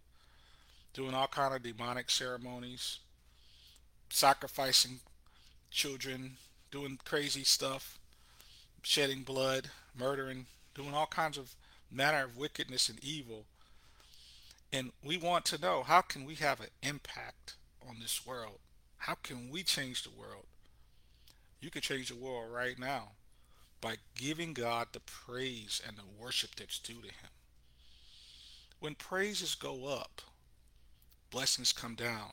doing 0.92 1.14
all 1.14 1.28
kind 1.28 1.54
of 1.54 1.62
demonic 1.62 2.10
ceremonies, 2.10 2.98
sacrificing 4.10 5.00
children, 5.70 6.32
doing 6.70 6.98
crazy 7.04 7.44
stuff, 7.44 7.98
shedding 8.82 9.22
blood, 9.22 9.70
murdering, 9.96 10.46
doing 10.74 10.92
all 10.92 11.06
kinds 11.06 11.38
of 11.38 11.54
manner 11.90 12.24
of 12.24 12.36
wickedness 12.36 12.88
and 12.88 13.02
evil. 13.02 13.44
And 14.72 14.92
we 15.04 15.16
want 15.16 15.44
to 15.46 15.60
know 15.60 15.82
how 15.82 16.00
can 16.00 16.24
we 16.24 16.36
have 16.36 16.60
an 16.60 16.68
impact 16.82 17.54
on 17.88 17.96
this 18.00 18.24
world? 18.24 18.60
How 18.98 19.14
can 19.14 19.50
we 19.50 19.62
change 19.62 20.02
the 20.02 20.10
world? 20.10 20.46
You 21.60 21.70
can 21.70 21.82
change 21.82 22.08
the 22.08 22.16
world 22.16 22.52
right 22.52 22.78
now 22.78 23.12
by 23.80 23.96
giving 24.14 24.52
God 24.52 24.88
the 24.92 25.00
praise 25.00 25.80
and 25.86 25.96
the 25.96 26.22
worship 26.22 26.54
that's 26.56 26.78
due 26.78 27.00
to 27.00 27.08
Him. 27.08 27.30
When 28.78 28.94
praises 28.94 29.54
go 29.54 29.86
up, 29.86 30.22
blessings 31.30 31.72
come 31.72 31.94
down. 31.94 32.32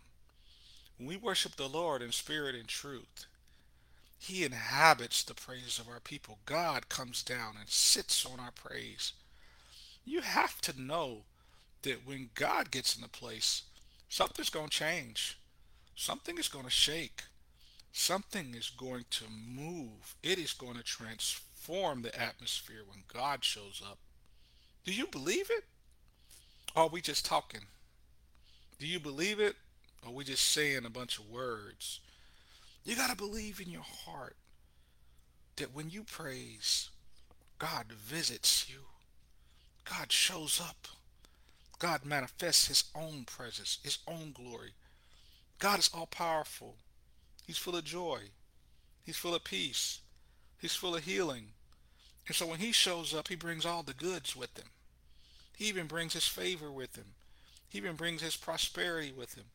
When 0.97 1.07
we 1.07 1.17
worship 1.17 1.55
the 1.55 1.67
Lord 1.67 2.01
in 2.01 2.11
spirit 2.11 2.55
and 2.55 2.67
truth, 2.67 3.25
He 4.17 4.43
inhabits 4.43 5.23
the 5.23 5.33
praises 5.33 5.79
of 5.79 5.87
our 5.87 5.99
people. 5.99 6.39
God 6.45 6.89
comes 6.89 7.23
down 7.23 7.55
and 7.59 7.69
sits 7.69 8.25
on 8.25 8.39
our 8.39 8.51
praise. 8.51 9.13
You 10.05 10.21
have 10.21 10.61
to 10.61 10.79
know 10.79 11.23
that 11.87 12.05
when 12.05 12.29
God 12.35 12.69
gets 12.69 12.95
in 12.95 13.01
the 13.01 13.07
place, 13.07 13.63
something's 14.09 14.49
going 14.49 14.67
to 14.67 14.77
change. 14.77 15.39
Something 15.95 16.37
is 16.37 16.49
going 16.49 16.65
to 16.65 16.71
shake. 16.71 17.23
Something 17.93 18.53
is 18.53 18.69
going 18.69 19.05
to 19.11 19.23
move. 19.29 20.15
It 20.21 20.37
is 20.37 20.51
going 20.51 20.75
to 20.75 20.83
transform 20.83 22.01
the 22.01 22.19
atmosphere 22.19 22.81
when 22.85 23.03
God 23.11 23.43
shows 23.43 23.81
up. 23.83 23.97
Do 24.85 24.93
you 24.93 25.07
believe 25.07 25.49
it? 25.49 25.63
Or 26.75 26.83
are 26.83 26.89
we 26.89 26.99
just 26.99 27.25
talking? 27.25 27.61
Do 28.79 28.85
you 28.85 28.99
believe 28.99 29.39
it? 29.39 29.55
Or 30.03 30.09
are 30.09 30.13
we 30.13 30.25
just 30.25 30.51
saying 30.51 30.85
a 30.85 30.89
bunch 30.89 31.17
of 31.17 31.29
words? 31.29 32.01
You 32.83 32.97
got 32.97 33.09
to 33.09 33.15
believe 33.15 33.61
in 33.61 33.71
your 33.71 33.85
heart 34.05 34.35
that 35.55 35.73
when 35.73 35.89
you 35.89 36.03
praise, 36.03 36.89
God 37.59 37.85
visits 37.91 38.69
you. 38.69 38.81
God 39.89 40.11
shows 40.11 40.61
up. 40.61 40.87
God 41.79 42.05
manifests 42.05 42.67
his 42.67 42.85
own 42.95 43.25
presence, 43.25 43.79
his 43.83 43.99
own 44.07 44.31
glory. 44.33 44.71
God 45.59 45.79
is 45.79 45.89
all 45.93 46.07
powerful. 46.07 46.75
He's 47.45 47.57
full 47.57 47.75
of 47.75 47.83
joy. 47.83 48.21
He's 49.03 49.17
full 49.17 49.35
of 49.35 49.43
peace. 49.43 49.99
He's 50.59 50.75
full 50.75 50.95
of 50.95 51.03
healing. 51.03 51.49
And 52.27 52.35
so 52.35 52.45
when 52.47 52.59
he 52.59 52.71
shows 52.71 53.13
up, 53.13 53.27
he 53.27 53.35
brings 53.35 53.65
all 53.65 53.83
the 53.83 53.93
goods 53.93 54.35
with 54.35 54.57
him. 54.57 54.67
He 55.55 55.65
even 55.65 55.87
brings 55.87 56.13
his 56.13 56.27
favor 56.27 56.71
with 56.71 56.95
him. 56.95 57.13
He 57.69 57.77
even 57.77 57.95
brings 57.95 58.21
his 58.21 58.37
prosperity 58.37 59.11
with 59.11 59.35
him. 59.35 59.45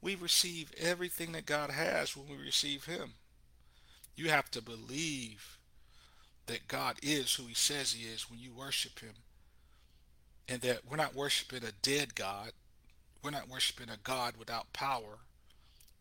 We 0.00 0.14
receive 0.14 0.72
everything 0.78 1.32
that 1.32 1.46
God 1.46 1.70
has 1.70 2.16
when 2.16 2.28
we 2.28 2.42
receive 2.42 2.84
him. 2.84 3.14
You 4.16 4.28
have 4.28 4.50
to 4.52 4.62
believe 4.62 5.58
that 6.46 6.68
God 6.68 6.96
is 7.02 7.34
who 7.34 7.44
he 7.44 7.54
says 7.54 7.92
he 7.92 8.06
is 8.06 8.28
when 8.30 8.38
you 8.38 8.52
worship 8.52 9.00
him. 9.00 9.14
And 10.48 10.60
that 10.62 10.80
we're 10.88 10.96
not 10.96 11.14
worshiping 11.14 11.64
a 11.64 11.72
dead 11.82 12.14
God. 12.14 12.52
We're 13.22 13.30
not 13.30 13.48
worshiping 13.48 13.88
a 13.88 13.96
God 14.02 14.34
without 14.38 14.72
power. 14.72 15.18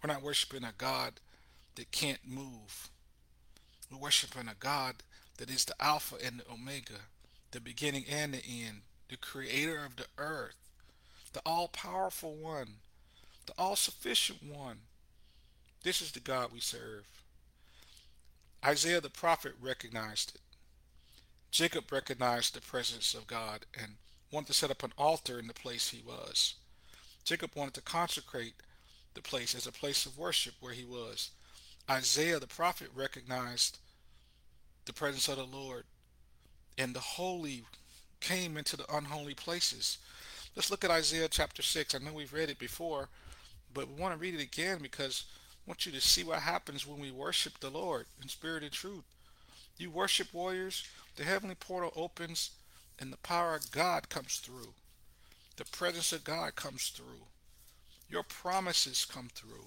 We're 0.04 0.14
not 0.14 0.22
worshiping 0.22 0.64
a 0.64 0.74
God 0.78 1.14
that 1.76 1.92
can't 1.92 2.20
move. 2.28 2.90
We're 3.90 4.00
worshiping 4.00 4.50
a 4.50 4.56
God 4.60 4.96
that 5.38 5.50
is 5.50 5.66
the 5.66 5.82
Alpha 5.82 6.16
and 6.24 6.40
the 6.40 6.52
Omega, 6.52 7.00
the 7.52 7.62
beginning 7.62 8.06
and 8.10 8.34
the 8.34 8.44
end, 8.46 8.82
the 9.10 9.18
creator 9.18 9.84
of 9.86 9.96
the 9.96 10.06
earth, 10.18 10.56
the 11.32 11.42
all 11.46 11.68
powerful 11.68 12.36
one, 12.36 12.76
the 13.46 13.54
all 13.58 13.76
sufficient 13.76 14.40
one. 14.44 14.78
This 15.84 16.02
is 16.02 16.12
the 16.12 16.20
God 16.20 16.50
we 16.54 16.60
serve. 16.60 17.06
Isaiah 18.66 19.02
the 19.02 19.10
prophet 19.10 19.54
recognized 19.62 20.36
it. 20.36 20.42
Jacob 21.52 21.92
recognized 21.92 22.56
the 22.56 22.62
presence 22.62 23.14
of 23.14 23.28
God 23.28 23.66
and 23.80 23.94
wanted 24.34 24.48
to 24.48 24.54
set 24.54 24.72
up 24.72 24.84
an 24.84 24.92
altar 24.98 25.38
in 25.38 25.48
the 25.48 25.54
place 25.54 25.90
he 25.90 26.02
was. 26.06 26.56
Jacob 27.24 27.52
wanted 27.56 27.76
to 27.76 27.82
consecrate 27.82 28.56
the 29.14 29.22
place 29.22 29.54
as 29.54 29.68
a 29.68 29.72
place 29.72 30.06
of 30.06 30.18
worship 30.18 30.56
where 30.60 30.74
he 30.74 30.84
was. 30.84 31.30
Isaiah 31.90 32.40
the 32.40 32.48
prophet 32.48 32.88
recognized 32.96 33.78
the 34.86 34.94
presence 34.94 35.28
of 35.28 35.38
the 35.38 35.44
Lord 35.44 35.84
and 36.78 36.96
the 36.96 37.00
holy 37.00 37.64
came 38.20 38.58
into 38.58 38.76
the 38.76 38.92
unholy 38.96 39.36
places. 39.36 40.00
Let's 40.56 40.72
look 40.72 40.84
at 40.84 40.92
Isaiah 40.92 41.28
chapter 41.30 41.62
6. 41.62 41.94
I 41.94 42.00
know 42.00 42.14
we've 42.14 42.34
read 42.34 42.50
it 42.50 42.58
before, 42.58 43.10
but 43.74 43.88
we 43.88 44.02
want 44.02 44.14
to 44.14 44.20
read 44.20 44.34
it 44.34 44.42
again 44.42 44.80
because 44.82 45.26
I 45.52 45.70
want 45.70 45.86
you 45.86 45.92
to 45.92 46.02
see 46.02 46.24
what 46.24 46.40
happens 46.40 46.88
when 46.88 47.00
we 47.00 47.12
worship 47.12 47.60
the 47.60 47.70
Lord 47.70 48.06
in 48.22 48.30
spirit 48.30 48.64
and 48.64 48.72
truth. 48.72 49.04
You 49.78 49.92
worship 49.92 50.34
warriors, 50.34 50.86
the 51.18 51.24
heavenly 51.24 51.56
portal 51.56 51.94
opens 51.96 52.52
and 53.00 53.12
the 53.12 53.18
power 53.18 53.56
of 53.56 53.72
God 53.72 54.10
comes 54.10 54.38
through. 54.38 54.74
The 55.58 55.66
presence 55.66 56.12
of 56.12 56.24
God 56.24 56.56
comes 56.56 56.90
through. 56.90 57.28
Your 58.10 58.24
promises 58.24 59.06
come 59.06 59.30
through. 59.34 59.66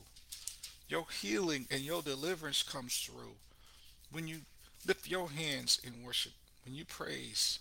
Your 0.89 1.07
healing 1.21 1.67
and 1.71 1.81
your 1.81 2.03
deliverance 2.03 2.63
comes 2.63 2.97
through. 2.97 3.35
When 4.11 4.27
you 4.29 4.39
lift 4.87 5.09
your 5.09 5.31
hands 5.31 5.81
in 5.85 6.05
worship, 6.05 6.33
when 6.65 6.75
you 6.75 6.85
praise. 6.85 7.59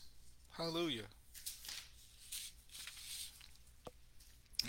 Hallelujah. 0.58 1.04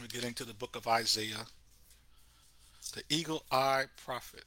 We're 0.00 0.06
getting 0.08 0.34
to 0.34 0.44
the 0.44 0.54
book 0.54 0.76
of 0.76 0.86
Isaiah, 0.86 1.46
the 2.94 3.02
eagle 3.08 3.44
eye 3.50 3.84
prophet. 4.04 4.44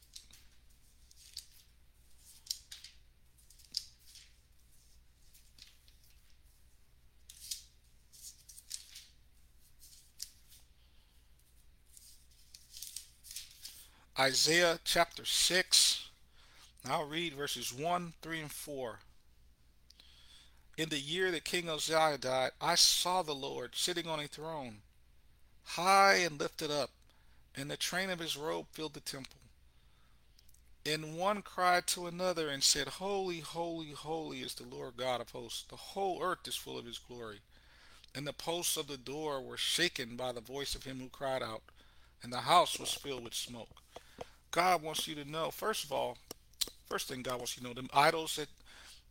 Isaiah 14.19 14.81
chapter 14.83 15.23
6. 15.23 16.09
I'll 16.85 17.05
read 17.05 17.35
verses 17.35 17.71
1, 17.71 18.11
3, 18.21 18.39
and 18.41 18.51
4. 18.51 18.99
In 20.77 20.89
the 20.89 20.99
year 20.99 21.31
that 21.31 21.45
King 21.45 21.69
Uzziah 21.69 22.17
died, 22.17 22.51
I 22.59 22.75
saw 22.75 23.21
the 23.21 23.33
Lord 23.33 23.75
sitting 23.75 24.07
on 24.07 24.19
a 24.19 24.27
throne, 24.27 24.79
high 25.63 26.15
and 26.15 26.37
lifted 26.37 26.69
up, 26.69 26.89
and 27.55 27.71
the 27.71 27.77
train 27.77 28.09
of 28.09 28.19
his 28.19 28.35
robe 28.35 28.65
filled 28.73 28.93
the 28.93 28.99
temple. 28.99 29.39
And 30.85 31.17
one 31.17 31.41
cried 31.41 31.87
to 31.87 32.07
another 32.07 32.49
and 32.49 32.61
said, 32.61 32.89
Holy, 32.89 33.39
holy, 33.39 33.91
holy 33.91 34.39
is 34.39 34.53
the 34.53 34.67
Lord 34.67 34.97
God 34.97 35.21
of 35.21 35.29
hosts. 35.29 35.63
The 35.69 35.77
whole 35.77 36.21
earth 36.21 36.45
is 36.45 36.57
full 36.57 36.77
of 36.77 36.85
his 36.85 36.99
glory. 36.99 37.39
And 38.13 38.27
the 38.27 38.33
posts 38.33 38.75
of 38.75 38.87
the 38.87 38.97
door 38.97 39.41
were 39.41 39.55
shaken 39.55 40.17
by 40.17 40.33
the 40.33 40.41
voice 40.41 40.75
of 40.75 40.83
him 40.83 40.99
who 40.99 41.07
cried 41.07 41.41
out, 41.41 41.61
and 42.21 42.33
the 42.33 42.41
house 42.41 42.77
was 42.77 42.91
filled 42.91 43.23
with 43.23 43.33
smoke. 43.33 43.69
God 44.51 44.81
wants 44.81 45.07
you 45.07 45.15
to 45.15 45.29
know, 45.29 45.51
first 45.51 45.83
of 45.83 45.91
all, 45.91 46.17
first 46.87 47.07
thing 47.07 47.21
God 47.21 47.37
wants 47.37 47.55
you 47.55 47.61
to 47.61 47.67
know, 47.67 47.73
them 47.73 47.89
idols 47.93 48.35
that 48.37 48.47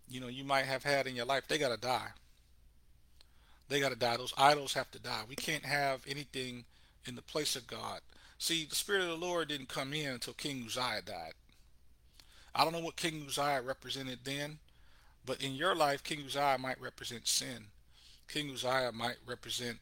you 0.09 0.21
know 0.21 0.29
you 0.29 0.45
might 0.45 0.65
have 0.65 0.83
had 0.83 1.07
in 1.07 1.15
your 1.15 1.27
life, 1.27 1.47
they 1.49 1.59
gotta 1.59 1.77
die. 1.77 2.09
They 3.69 3.81
gotta 3.81 3.97
die. 3.97 4.17
Those 4.17 4.35
idols 4.39 4.75
have 4.75 4.91
to 4.93 4.99
die. 4.99 5.23
We 5.29 5.37
can't 5.37 5.65
have 5.65 6.01
anything 6.09 6.65
in 7.07 7.15
the 7.15 7.23
place 7.23 7.55
of 7.57 7.67
God. 7.67 8.01
See, 8.39 8.65
the 8.65 8.75
Spirit 8.75 9.03
of 9.03 9.09
the 9.09 9.27
Lord 9.27 9.49
didn't 9.49 9.69
come 9.69 9.93
in 9.93 10.13
until 10.13 10.35
King 10.35 10.65
Uzziah 10.67 11.03
died. 11.05 11.33
I 12.55 12.65
don't 12.65 12.73
know 12.73 12.81
what 12.81 12.97
King 12.97 13.25
Uzziah 13.27 13.63
represented 13.63 14.21
then, 14.25 14.59
but 15.27 15.43
in 15.43 15.53
your 15.53 15.75
life, 15.75 16.03
King 16.03 16.23
Uzziah 16.25 16.57
might 16.59 16.81
represent 16.81 17.27
sin. 17.27 17.67
King 18.29 18.51
Uzziah 18.51 18.93
might 18.93 19.17
represent 19.27 19.79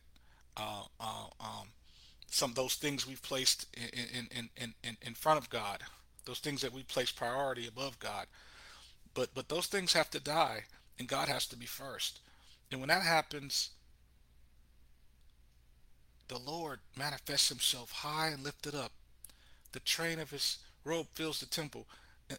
uh, 0.56 0.84
uh, 1.00 1.26
um, 1.40 1.68
some 2.28 2.50
of 2.50 2.56
those 2.56 2.74
things 2.74 3.06
we've 3.06 3.22
placed 3.22 3.66
in, 3.74 4.28
in, 4.30 4.50
in, 4.56 4.74
in, 4.82 4.96
in 5.00 5.14
front 5.14 5.38
of 5.38 5.50
God, 5.50 5.82
those 6.24 6.38
things 6.40 6.60
that 6.62 6.72
we 6.72 6.82
place 6.82 7.10
priority 7.10 7.66
above 7.66 7.98
God. 7.98 8.26
But 9.14 9.34
but 9.34 9.48
those 9.48 9.66
things 9.66 9.94
have 9.94 10.10
to 10.10 10.20
die, 10.20 10.64
and 10.98 11.08
God 11.08 11.28
has 11.28 11.46
to 11.46 11.56
be 11.56 11.66
first. 11.66 12.20
And 12.70 12.80
when 12.80 12.88
that 12.88 13.02
happens, 13.02 13.70
the 16.28 16.38
Lord 16.38 16.80
manifests 16.96 17.48
himself 17.48 17.92
high 17.92 18.28
and 18.28 18.42
lifted 18.42 18.74
up. 18.74 18.92
The 19.72 19.80
train 19.80 20.18
of 20.18 20.30
his 20.30 20.58
robe 20.84 21.06
fills 21.14 21.40
the 21.40 21.46
temple. 21.46 21.86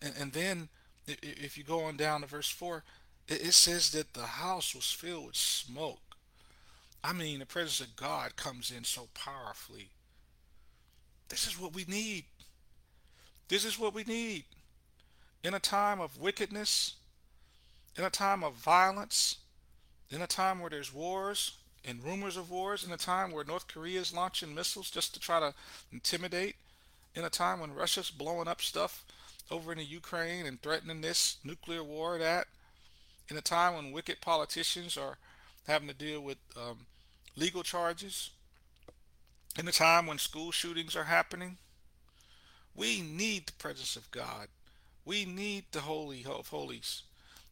And, 0.02 0.14
and 0.20 0.34
then 0.34 0.70
if 1.08 1.58
you 1.58 1.64
go 1.64 1.84
on 1.84 1.96
down 1.96 2.22
to 2.22 2.28
verse 2.28 2.50
4, 2.50 2.84
it 3.30 3.54
says 3.54 3.92
that 3.92 4.14
the 4.14 4.26
house 4.26 4.76
was 4.76 4.92
filled 4.92 5.28
with 5.28 5.36
smoke. 5.36 6.07
I 7.08 7.14
mean, 7.14 7.40
the 7.40 7.46
presence 7.46 7.80
of 7.80 7.96
God 7.96 8.36
comes 8.36 8.70
in 8.70 8.84
so 8.84 9.08
powerfully. 9.14 9.92
This 11.30 11.48
is 11.48 11.58
what 11.58 11.74
we 11.74 11.86
need. 11.88 12.26
This 13.48 13.64
is 13.64 13.80
what 13.80 13.94
we 13.94 14.04
need. 14.04 14.44
In 15.42 15.54
a 15.54 15.60
time 15.60 16.02
of 16.02 16.20
wickedness, 16.20 16.96
in 17.98 18.04
a 18.04 18.10
time 18.10 18.44
of 18.44 18.56
violence, 18.56 19.38
in 20.12 20.22
a 20.22 20.28
time 20.28 20.60
where 20.60 20.70
there's 20.70 20.94
wars 20.94 21.54
and 21.86 22.04
rumors 22.04 22.36
of 22.36 22.52
wars, 22.52 22.84
in 22.84 22.92
a 22.92 22.98
time 22.98 23.32
where 23.32 23.46
North 23.46 23.70
Korea 23.70 24.02
is 24.02 24.14
launching 24.14 24.54
missiles 24.54 24.92
just 24.92 25.14
to 25.14 25.20
try 25.22 25.40
to 25.40 25.54
intimidate, 25.94 26.58
in 27.16 27.24
a 27.24 27.30
time 27.30 27.62
when 27.62 27.74
Russia's 27.74 28.12
blowing 28.12 28.50
up 28.50 28.62
stuff 28.62 29.06
over 29.50 29.72
in 29.72 29.78
the 29.78 29.86
Ukraine 29.86 30.46
and 30.46 30.62
threatening 30.62 31.00
this 31.00 31.38
nuclear 31.46 31.86
war, 31.86 32.18
that, 32.18 32.48
in 33.30 33.38
a 33.38 33.42
time 33.42 33.76
when 33.76 33.94
wicked 33.94 34.20
politicians 34.20 34.98
are 34.98 35.18
having 35.68 35.88
to 35.88 35.94
deal 35.94 36.20
with 36.20 36.40
um, 36.58 36.80
legal 37.38 37.62
charges, 37.64 38.32
in 39.58 39.68
a 39.68 39.72
time 39.72 40.08
when 40.08 40.18
school 40.18 40.52
shootings 40.52 40.96
are 40.96 41.06
happening, 41.06 41.58
we 42.76 43.02
need 43.02 43.46
the 43.46 43.54
presence 43.54 43.96
of 43.96 44.12
God. 44.12 44.48
We 45.06 45.24
need 45.24 45.66
the 45.72 45.82
Holy 45.82 46.26
of 46.26 46.50
Holies. 46.50 47.04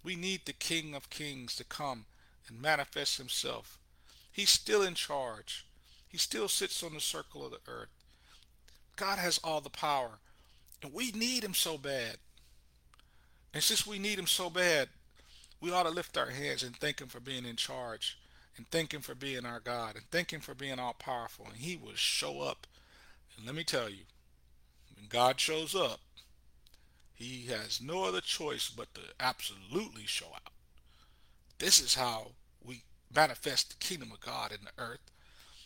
We 0.03 0.15
need 0.15 0.41
the 0.45 0.53
King 0.53 0.93
of 0.93 1.09
Kings 1.09 1.55
to 1.55 1.63
come 1.63 2.05
and 2.47 2.61
manifest 2.61 3.17
himself. 3.17 3.77
He's 4.31 4.49
still 4.49 4.81
in 4.81 4.95
charge. 4.95 5.65
He 6.09 6.17
still 6.17 6.47
sits 6.47 6.83
on 6.83 6.93
the 6.93 6.99
circle 6.99 7.45
of 7.45 7.51
the 7.51 7.59
earth. 7.67 7.89
God 8.95 9.17
has 9.17 9.39
all 9.43 9.61
the 9.61 9.69
power. 9.69 10.19
And 10.83 10.93
we 10.93 11.11
need 11.11 11.43
him 11.43 11.53
so 11.53 11.77
bad. 11.77 12.17
And 13.53 13.63
since 13.63 13.87
we 13.87 13.97
need 13.97 14.19
him 14.19 14.27
so 14.27 14.49
bad, 14.49 14.89
we 15.61 15.71
ought 15.71 15.83
to 15.83 15.89
lift 15.89 16.17
our 16.17 16.29
hands 16.29 16.61
and 16.61 16.75
thank 16.75 16.99
him 16.99 17.07
for 17.07 17.19
being 17.19 17.45
in 17.45 17.55
charge 17.55 18.17
and 18.57 18.67
thank 18.69 18.93
him 18.93 19.01
for 19.01 19.15
being 19.15 19.45
our 19.45 19.59
God 19.59 19.95
and 19.95 20.05
thank 20.11 20.31
him 20.31 20.41
for 20.41 20.53
being 20.53 20.79
all 20.79 20.93
powerful. 20.93 21.45
And 21.45 21.55
he 21.55 21.75
will 21.75 21.95
show 21.95 22.41
up. 22.41 22.67
And 23.37 23.45
let 23.45 23.55
me 23.55 23.63
tell 23.63 23.89
you, 23.89 24.03
when 24.95 25.07
God 25.09 25.39
shows 25.39 25.75
up, 25.75 25.99
he 27.13 27.47
has 27.47 27.81
no 27.81 28.03
other 28.03 28.21
choice 28.21 28.69
but 28.69 28.93
to 28.93 29.01
absolutely 29.19 30.05
show 30.05 30.27
out. 30.33 30.53
This 31.59 31.81
is 31.81 31.95
how 31.95 32.31
we 32.63 32.83
manifest 33.13 33.69
the 33.69 33.85
kingdom 33.85 34.11
of 34.11 34.19
God 34.19 34.51
in 34.51 34.59
the 34.65 34.83
earth. 34.83 34.99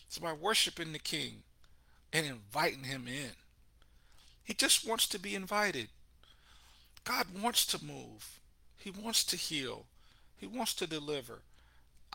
It's 0.06 0.18
by 0.18 0.32
worshiping 0.32 0.92
the 0.92 0.98
King 0.98 1.42
and 2.12 2.26
inviting 2.26 2.84
him 2.84 3.06
in. 3.06 3.32
He 4.44 4.54
just 4.54 4.86
wants 4.86 5.06
to 5.08 5.18
be 5.18 5.34
invited. 5.34 5.88
God 7.04 7.26
wants 7.40 7.66
to 7.66 7.84
move. 7.84 8.40
He 8.76 8.90
wants 8.90 9.24
to 9.24 9.36
heal. 9.36 9.86
He 10.36 10.46
wants 10.46 10.74
to 10.74 10.86
deliver. 10.86 11.42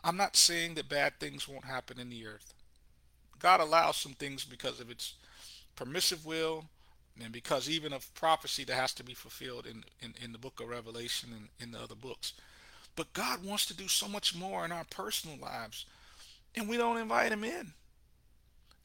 I'm 0.04 0.16
not 0.16 0.36
saying 0.36 0.74
that 0.74 0.88
bad 0.88 1.18
things 1.18 1.48
won't 1.48 1.64
happen 1.64 1.98
in 1.98 2.10
the 2.10 2.26
earth. 2.26 2.54
God 3.38 3.60
allows 3.60 3.96
some 3.96 4.12
things 4.12 4.44
because 4.44 4.80
of 4.80 4.90
its 4.90 5.14
permissive 5.74 6.24
will 6.24 6.64
and 7.22 7.32
because 7.32 7.68
even 7.68 7.92
of 7.92 8.12
prophecy 8.14 8.64
that 8.64 8.74
has 8.74 8.92
to 8.94 9.04
be 9.04 9.14
fulfilled 9.14 9.66
in, 9.66 9.84
in, 10.00 10.14
in 10.22 10.32
the 10.32 10.38
book 10.38 10.60
of 10.60 10.68
Revelation 10.68 11.30
and 11.34 11.48
in 11.60 11.72
the 11.72 11.82
other 11.82 11.94
books. 11.94 12.32
But 12.94 13.12
God 13.12 13.44
wants 13.44 13.66
to 13.66 13.76
do 13.76 13.88
so 13.88 14.08
much 14.08 14.34
more 14.34 14.64
in 14.64 14.72
our 14.72 14.84
personal 14.84 15.36
lives, 15.38 15.84
and 16.54 16.68
we 16.68 16.76
don't 16.76 16.98
invite 16.98 17.32
him 17.32 17.44
in. 17.44 17.72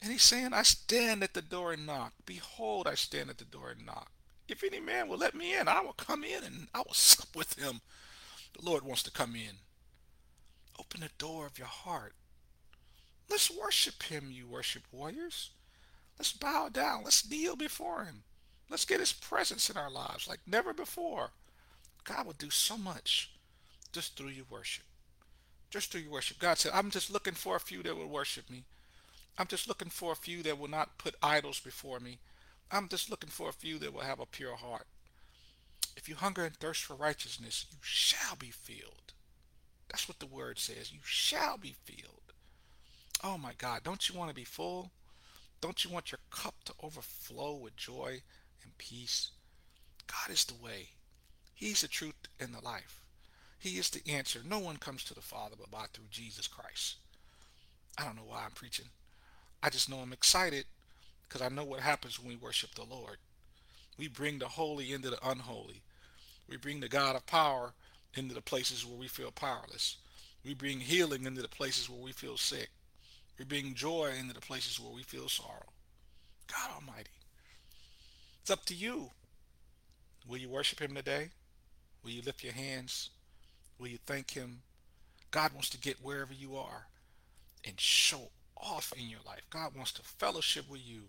And 0.02 0.10
he's 0.10 0.22
saying, 0.22 0.52
I 0.52 0.62
stand 0.62 1.22
at 1.22 1.32
the 1.32 1.42
door 1.42 1.72
and 1.72 1.86
knock. 1.86 2.12
Behold, 2.26 2.88
I 2.88 2.94
stand 2.94 3.30
at 3.30 3.38
the 3.38 3.44
door 3.44 3.70
and 3.70 3.86
knock. 3.86 4.10
If 4.48 4.64
any 4.64 4.80
man 4.80 5.08
will 5.08 5.16
let 5.16 5.34
me 5.34 5.56
in, 5.56 5.68
I 5.68 5.80
will 5.80 5.92
come 5.92 6.24
in 6.24 6.42
and 6.42 6.66
I 6.74 6.78
will 6.78 6.92
sup 6.92 7.34
with 7.36 7.58
him. 7.58 7.80
The 8.58 8.68
Lord 8.68 8.82
wants 8.82 9.02
to 9.04 9.10
come 9.10 9.34
in. 9.34 9.56
Open 10.78 11.00
the 11.00 11.10
door 11.18 11.46
of 11.46 11.58
your 11.58 11.68
heart. 11.68 12.14
Let's 13.30 13.50
worship 13.50 14.02
him, 14.04 14.30
you 14.30 14.46
worship 14.46 14.82
warriors. 14.92 15.50
Let's 16.18 16.32
bow 16.32 16.68
down. 16.68 17.04
Let's 17.04 17.28
kneel 17.28 17.56
before 17.56 18.04
him. 18.04 18.22
Let's 18.70 18.84
get 18.84 19.00
his 19.00 19.12
presence 19.12 19.68
in 19.70 19.76
our 19.76 19.90
lives 19.90 20.28
like 20.28 20.40
never 20.46 20.72
before. 20.72 21.30
God 22.04 22.26
will 22.26 22.34
do 22.34 22.50
so 22.50 22.76
much 22.76 23.30
just 23.92 24.16
through 24.16 24.28
your 24.28 24.46
worship. 24.50 24.84
Just 25.70 25.90
through 25.90 26.02
your 26.02 26.12
worship. 26.12 26.38
God 26.38 26.58
said, 26.58 26.72
I'm 26.74 26.90
just 26.90 27.10
looking 27.10 27.34
for 27.34 27.56
a 27.56 27.60
few 27.60 27.82
that 27.82 27.96
will 27.96 28.08
worship 28.08 28.50
me. 28.50 28.64
I'm 29.38 29.46
just 29.46 29.68
looking 29.68 29.88
for 29.88 30.12
a 30.12 30.16
few 30.16 30.42
that 30.42 30.58
will 30.58 30.68
not 30.68 30.98
put 30.98 31.14
idols 31.22 31.58
before 31.58 32.00
me. 32.00 32.18
I'm 32.70 32.88
just 32.88 33.10
looking 33.10 33.30
for 33.30 33.48
a 33.48 33.52
few 33.52 33.78
that 33.78 33.92
will 33.92 34.02
have 34.02 34.20
a 34.20 34.26
pure 34.26 34.56
heart. 34.56 34.86
If 35.96 36.08
you 36.08 36.14
hunger 36.14 36.44
and 36.44 36.56
thirst 36.56 36.84
for 36.84 36.94
righteousness, 36.94 37.66
you 37.70 37.78
shall 37.82 38.36
be 38.36 38.50
filled. 38.50 39.01
That's 39.92 40.08
what 40.08 40.18
the 40.18 40.26
word 40.26 40.58
says. 40.58 40.90
You 40.92 41.00
shall 41.04 41.58
be 41.58 41.76
filled. 41.84 42.32
Oh 43.22 43.38
my 43.38 43.52
God, 43.56 43.82
don't 43.84 44.08
you 44.08 44.18
want 44.18 44.30
to 44.30 44.34
be 44.34 44.44
full? 44.44 44.90
Don't 45.60 45.84
you 45.84 45.90
want 45.90 46.10
your 46.10 46.18
cup 46.30 46.54
to 46.64 46.72
overflow 46.82 47.54
with 47.54 47.76
joy 47.76 48.22
and 48.64 48.76
peace? 48.78 49.30
God 50.06 50.32
is 50.32 50.44
the 50.44 50.54
way. 50.54 50.88
He's 51.54 51.82
the 51.82 51.88
truth 51.88 52.14
and 52.40 52.52
the 52.52 52.64
life. 52.64 53.00
He 53.58 53.78
is 53.78 53.90
the 53.90 54.02
answer. 54.10 54.40
No 54.44 54.58
one 54.58 54.78
comes 54.78 55.04
to 55.04 55.14
the 55.14 55.20
Father 55.20 55.54
but 55.56 55.70
by 55.70 55.84
through 55.92 56.06
Jesus 56.10 56.48
Christ. 56.48 56.96
I 57.96 58.04
don't 58.04 58.16
know 58.16 58.22
why 58.26 58.42
I'm 58.44 58.50
preaching. 58.52 58.86
I 59.62 59.70
just 59.70 59.88
know 59.88 59.98
I'm 59.98 60.12
excited 60.12 60.64
because 61.28 61.42
I 61.42 61.48
know 61.48 61.64
what 61.64 61.80
happens 61.80 62.18
when 62.18 62.28
we 62.28 62.36
worship 62.36 62.74
the 62.74 62.82
Lord. 62.82 63.18
We 63.96 64.08
bring 64.08 64.40
the 64.40 64.48
holy 64.48 64.92
into 64.92 65.10
the 65.10 65.24
unholy. 65.24 65.82
We 66.48 66.56
bring 66.56 66.80
the 66.80 66.88
God 66.88 67.14
of 67.14 67.26
power 67.26 67.74
into 68.16 68.34
the 68.34 68.40
places 68.40 68.86
where 68.86 68.98
we 68.98 69.08
feel 69.08 69.30
powerless. 69.30 69.96
We 70.44 70.54
bring 70.54 70.80
healing 70.80 71.24
into 71.24 71.42
the 71.42 71.48
places 71.48 71.88
where 71.88 72.00
we 72.00 72.12
feel 72.12 72.36
sick. 72.36 72.70
We 73.38 73.44
bring 73.44 73.74
joy 73.74 74.12
into 74.18 74.34
the 74.34 74.40
places 74.40 74.78
where 74.78 74.92
we 74.92 75.02
feel 75.02 75.28
sorrow. 75.28 75.72
God 76.48 76.70
Almighty. 76.74 77.10
It's 78.40 78.50
up 78.50 78.64
to 78.66 78.74
you. 78.74 79.10
Will 80.28 80.38
you 80.38 80.48
worship 80.48 80.80
Him 80.80 80.94
today? 80.94 81.30
Will 82.04 82.10
you 82.10 82.22
lift 82.22 82.44
your 82.44 82.52
hands? 82.52 83.10
Will 83.78 83.88
you 83.88 83.98
thank 84.04 84.32
Him? 84.32 84.62
God 85.30 85.52
wants 85.52 85.70
to 85.70 85.78
get 85.78 86.02
wherever 86.02 86.32
you 86.32 86.56
are 86.56 86.86
and 87.64 87.78
show 87.80 88.30
off 88.56 88.92
in 88.96 89.08
your 89.08 89.20
life. 89.26 89.42
God 89.50 89.74
wants 89.74 89.92
to 89.92 90.02
fellowship 90.02 90.68
with 90.70 90.86
you. 90.86 91.02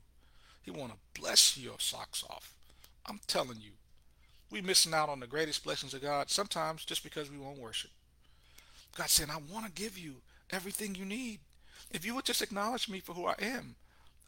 He 0.61 0.71
want 0.71 0.93
to 0.93 1.19
bless 1.19 1.57
your 1.57 1.75
socks 1.79 2.23
off. 2.29 2.53
I'm 3.05 3.19
telling 3.27 3.59
you, 3.59 3.71
we 4.53 4.61
missing 4.61 4.93
out 4.93 5.09
on 5.09 5.19
the 5.19 5.27
greatest 5.27 5.63
blessings 5.63 5.95
of 5.95 6.01
God 6.03 6.29
sometimes 6.29 6.85
just 6.85 7.03
because 7.03 7.31
we 7.31 7.39
won't 7.39 7.57
worship. 7.57 7.89
God 8.95 9.09
saying, 9.09 9.31
I 9.31 9.39
want 9.51 9.65
to 9.65 9.71
give 9.71 9.97
you 9.97 10.17
everything 10.51 10.93
you 10.93 11.05
need. 11.05 11.39
If 11.89 12.05
you 12.05 12.13
would 12.13 12.25
just 12.25 12.43
acknowledge 12.43 12.87
me 12.87 12.99
for 12.99 13.13
who 13.13 13.25
I 13.25 13.33
am, 13.41 13.75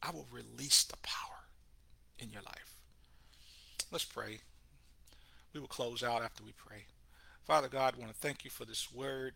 I 0.01 0.09
will 0.09 0.25
release 0.31 0.83
the 0.83 0.97
power 1.03 1.45
in 2.17 2.31
your 2.31 2.41
life. 2.41 2.75
Let's 3.91 4.03
pray. 4.03 4.39
We 5.53 5.59
will 5.59 5.67
close 5.67 6.03
out 6.03 6.23
after 6.23 6.43
we 6.43 6.53
pray. 6.53 6.85
Father 7.45 7.67
God, 7.67 7.93
I 7.95 7.99
want 7.99 8.11
to 8.11 8.19
thank 8.19 8.43
you 8.43 8.49
for 8.49 8.65
this 8.65 8.91
word. 8.91 9.33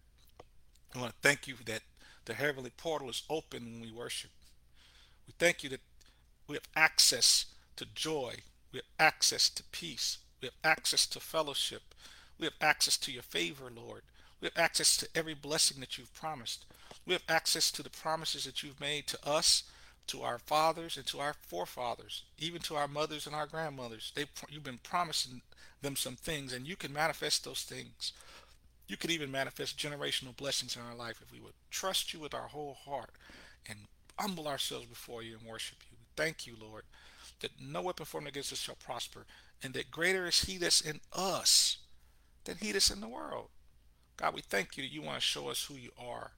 I 0.95 0.99
want 0.99 1.12
to 1.12 1.28
thank 1.28 1.47
you 1.47 1.54
that 1.65 1.84
the 2.25 2.34
heavenly 2.34 2.71
portal 2.75 3.10
is 3.10 3.21
open 3.30 3.63
when 3.63 3.82
we 3.82 3.91
worship. 3.91 4.32
We 5.28 5.34
thank 5.38 5.63
you 5.63 5.69
that 5.69 5.82
we 6.47 6.56
have 6.56 6.67
access 6.75 7.45
to 7.75 7.86
joy. 7.86 8.38
We 8.71 8.78
have 8.78 8.86
access 8.99 9.49
to 9.52 9.63
peace. 9.71 10.17
We 10.41 10.47
have 10.47 10.56
access 10.63 11.06
to 11.08 11.19
fellowship. 11.19 11.82
We 12.39 12.45
have 12.45 12.54
access 12.62 12.97
to 12.97 13.12
your 13.12 13.23
favor, 13.23 13.71
Lord. 13.73 14.04
We 14.41 14.45
have 14.45 14.58
access 14.58 14.95
to 14.97 15.10
every 15.13 15.34
blessing 15.34 15.80
that 15.82 15.97
you've 15.97 16.13
promised. 16.13 16.65
We 17.06 17.13
have 17.13 17.23
access 17.28 17.71
to 17.71 17.84
the 17.84 17.89
promises 17.89 18.45
that 18.45 18.63
you've 18.63 18.80
made 18.80 19.08
to 19.08 19.28
us, 19.28 19.63
to 20.08 20.21
our 20.21 20.39
fathers, 20.39 20.95
and 20.95 21.06
to 21.08 21.19
our 21.19 21.34
forefathers, 21.34 22.23
even 22.38 22.62
to 22.62 22.75
our 22.75 22.88
mothers 22.88 23.28
and 23.28 23.36
our 23.36 23.47
grandmothers. 23.47 24.12
They, 24.15 24.25
you've 24.49 24.63
been 24.63 24.80
promising 24.82 25.41
them 25.82 25.95
some 25.95 26.15
things, 26.15 26.54
and 26.54 26.67
you 26.67 26.75
can 26.75 26.93
manifest 26.93 27.43
those 27.43 27.63
things. 27.63 28.13
You 28.88 28.97
could 28.97 29.12
even 29.12 29.32
manifest 29.32 29.78
generational 29.78 30.36
blessings 30.36 30.75
in 30.75 30.82
our 30.82 30.95
life 30.95 31.21
if 31.21 31.32
we 31.32 31.39
would 31.39 31.54
trust 31.69 32.13
you 32.13 32.19
with 32.19 32.34
our 32.34 32.47
whole 32.47 32.78
heart 32.86 33.12
and 33.67 33.80
humble 34.17 34.47
ourselves 34.47 34.86
before 34.86 35.21
you 35.21 35.38
and 35.38 35.47
worship 35.47 35.78
you. 35.91 35.97
Thank 36.15 36.47
you, 36.47 36.56
Lord, 36.60 36.84
that 37.41 37.52
no 37.62 37.82
weapon 37.82 38.06
formed 38.06 38.28
against 38.28 38.52
us 38.52 38.60
shall 38.60 38.75
prosper, 38.75 39.25
and 39.63 39.74
that 39.74 39.91
greater 39.91 40.28
is 40.28 40.43
he 40.43 40.58
that's 40.58 40.82
in 40.82 41.00
us 41.13 41.78
than 42.45 42.58
he 42.58 42.72
that's 42.72 42.89
in 42.89 43.02
the 43.02 43.08
world. 43.08 43.50
God, 44.17 44.34
we 44.34 44.41
thank 44.41 44.78
you 44.78 44.84
that 44.84 44.91
you 44.91 45.02
want 45.02 45.15
to 45.15 45.22
show 45.22 45.50
us 45.50 45.65
who 45.65 45.76
you 45.76 45.91
are 45.98 46.32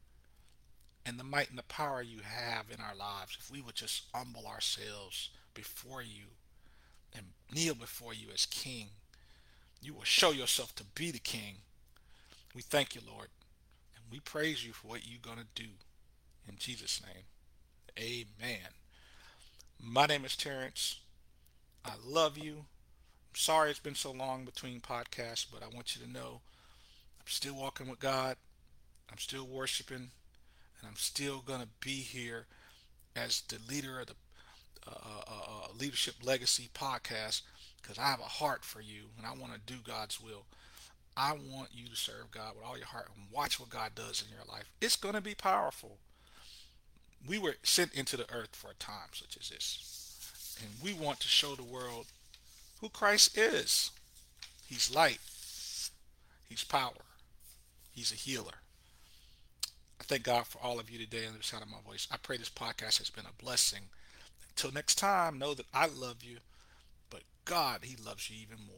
and 1.06 1.20
the 1.20 1.24
might 1.24 1.50
and 1.50 1.58
the 1.58 1.64
power 1.64 2.02
you 2.02 2.20
have 2.24 2.66
in 2.70 2.80
our 2.80 2.96
lives. 2.96 3.38
If 3.40 3.52
we 3.52 3.62
would 3.62 3.76
just 3.76 4.04
humble 4.14 4.46
ourselves 4.46 5.30
before 5.54 6.02
you 6.02 6.26
and 7.16 7.26
kneel 7.54 7.76
before 7.76 8.14
you 8.14 8.28
as 8.34 8.46
King, 8.46 8.88
you 9.82 9.94
will 9.94 10.04
show 10.04 10.32
yourself 10.32 10.76
to 10.76 10.84
be 10.84 11.10
the 11.10 11.20
King 11.20 11.58
we 12.54 12.62
thank 12.62 12.96
you, 12.96 13.02
Lord, 13.08 13.30
and 13.96 14.04
we 14.12 14.20
praise 14.20 14.66
you 14.66 14.74
for 14.74 14.88
what 14.88 15.08
you're 15.08 15.20
going 15.22 15.38
to 15.38 15.64
do. 15.64 15.70
In 16.48 16.56
Jesus' 16.58 17.02
name, 17.06 17.24
amen. 17.98 18.68
My 19.82 20.06
name 20.06 20.26
is 20.26 20.36
Terence. 20.36 21.00
I 21.86 21.94
love 22.06 22.38
you. 22.38 22.66
Sorry 23.34 23.70
it's 23.70 23.80
been 23.80 23.96
so 23.96 24.12
long 24.12 24.46
between 24.46 24.82
podcasts, 24.82 25.46
but 25.52 25.64
I 25.64 25.74
want 25.74 25.96
you 25.96 26.06
to 26.06 26.12
know 26.12 26.42
I'm 27.20 27.28
still 27.28 27.56
walking 27.56 27.90
with 27.90 28.00
God. 28.00 28.36
I'm 29.12 29.18
still 29.18 29.46
worshiping, 29.46 30.12
and 30.80 30.88
I'm 30.88 30.96
still 30.96 31.40
going 31.46 31.62
to 31.62 31.68
be 31.80 31.92
here 31.92 32.46
as 33.16 33.42
the 33.42 33.58
leader 33.70 34.00
of 34.00 34.08
the 34.08 34.14
uh, 34.88 34.92
uh, 34.92 35.22
uh, 35.28 35.34
uh, 35.34 35.68
Leadership 35.80 36.16
Legacy 36.24 36.70
podcast 36.74 37.42
because 37.82 38.00
I 38.00 38.10
have 38.10 38.20
a 38.20 38.24
heart 38.24 38.64
for 38.64 38.82
you 38.82 39.04
and 39.18 39.28
I 39.28 39.32
want 39.32 39.54
to 39.54 39.74
do 39.74 39.80
God's 39.86 40.20
will. 40.20 40.46
I 41.16 41.34
want 41.34 41.70
you 41.72 41.88
to 41.88 41.96
serve 41.96 42.32
God 42.32 42.54
with 42.56 42.66
all 42.66 42.78
your 42.78 42.88
heart 42.88 43.10
and 43.16 43.26
watch 43.32 43.60
what 43.60 43.70
God 43.70 43.92
does 43.94 44.24
in 44.24 44.36
your 44.36 44.46
life. 44.52 44.72
It's 44.82 44.96
going 44.96 45.14
to 45.14 45.22
be 45.22 45.36
powerful. 45.36 45.98
We 47.28 47.38
were 47.38 47.56
sent 47.62 47.94
into 47.94 48.18
the 48.18 48.32
earth 48.34 48.56
for 48.56 48.72
a 48.72 48.76
time 48.76 49.10
such 49.14 49.38
as 49.40 49.50
this, 49.50 50.58
and 50.60 50.70
we 50.84 50.94
want 50.94 51.20
to 51.20 51.28
show 51.28 51.54
the 51.54 51.64
world 51.64 52.08
who 52.82 52.90
Christ 52.90 53.38
is. 53.38 53.92
He's 54.68 54.94
light, 54.94 55.20
He's 56.50 56.64
power, 56.64 57.06
He's 57.94 58.12
a 58.12 58.16
healer. 58.16 58.56
I 60.00 60.04
thank 60.04 60.24
God 60.24 60.48
for 60.48 60.58
all 60.62 60.80
of 60.80 60.90
you 60.90 60.98
today 60.98 61.28
on 61.28 61.38
the 61.38 61.44
sound 61.44 61.64
of 61.64 61.70
my 61.70 61.78
voice. 61.86 62.08
I 62.12 62.18
pray 62.22 62.38
this 62.38 62.50
podcast 62.50 62.98
has 62.98 63.12
been 63.12 63.26
a 63.26 63.44
blessing. 63.44 63.82
Until 64.50 64.72
next 64.72 64.96
time, 64.96 65.38
know 65.38 65.54
that 65.54 65.68
I 65.74 65.86
love 65.86 66.24
you, 66.24 66.38
but 67.10 67.22
God, 67.46 67.82
He 67.84 67.96
loves 67.96 68.30
you 68.30 68.38
even 68.42 68.66
more. 68.66 68.78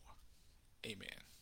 Amen. 0.85 1.32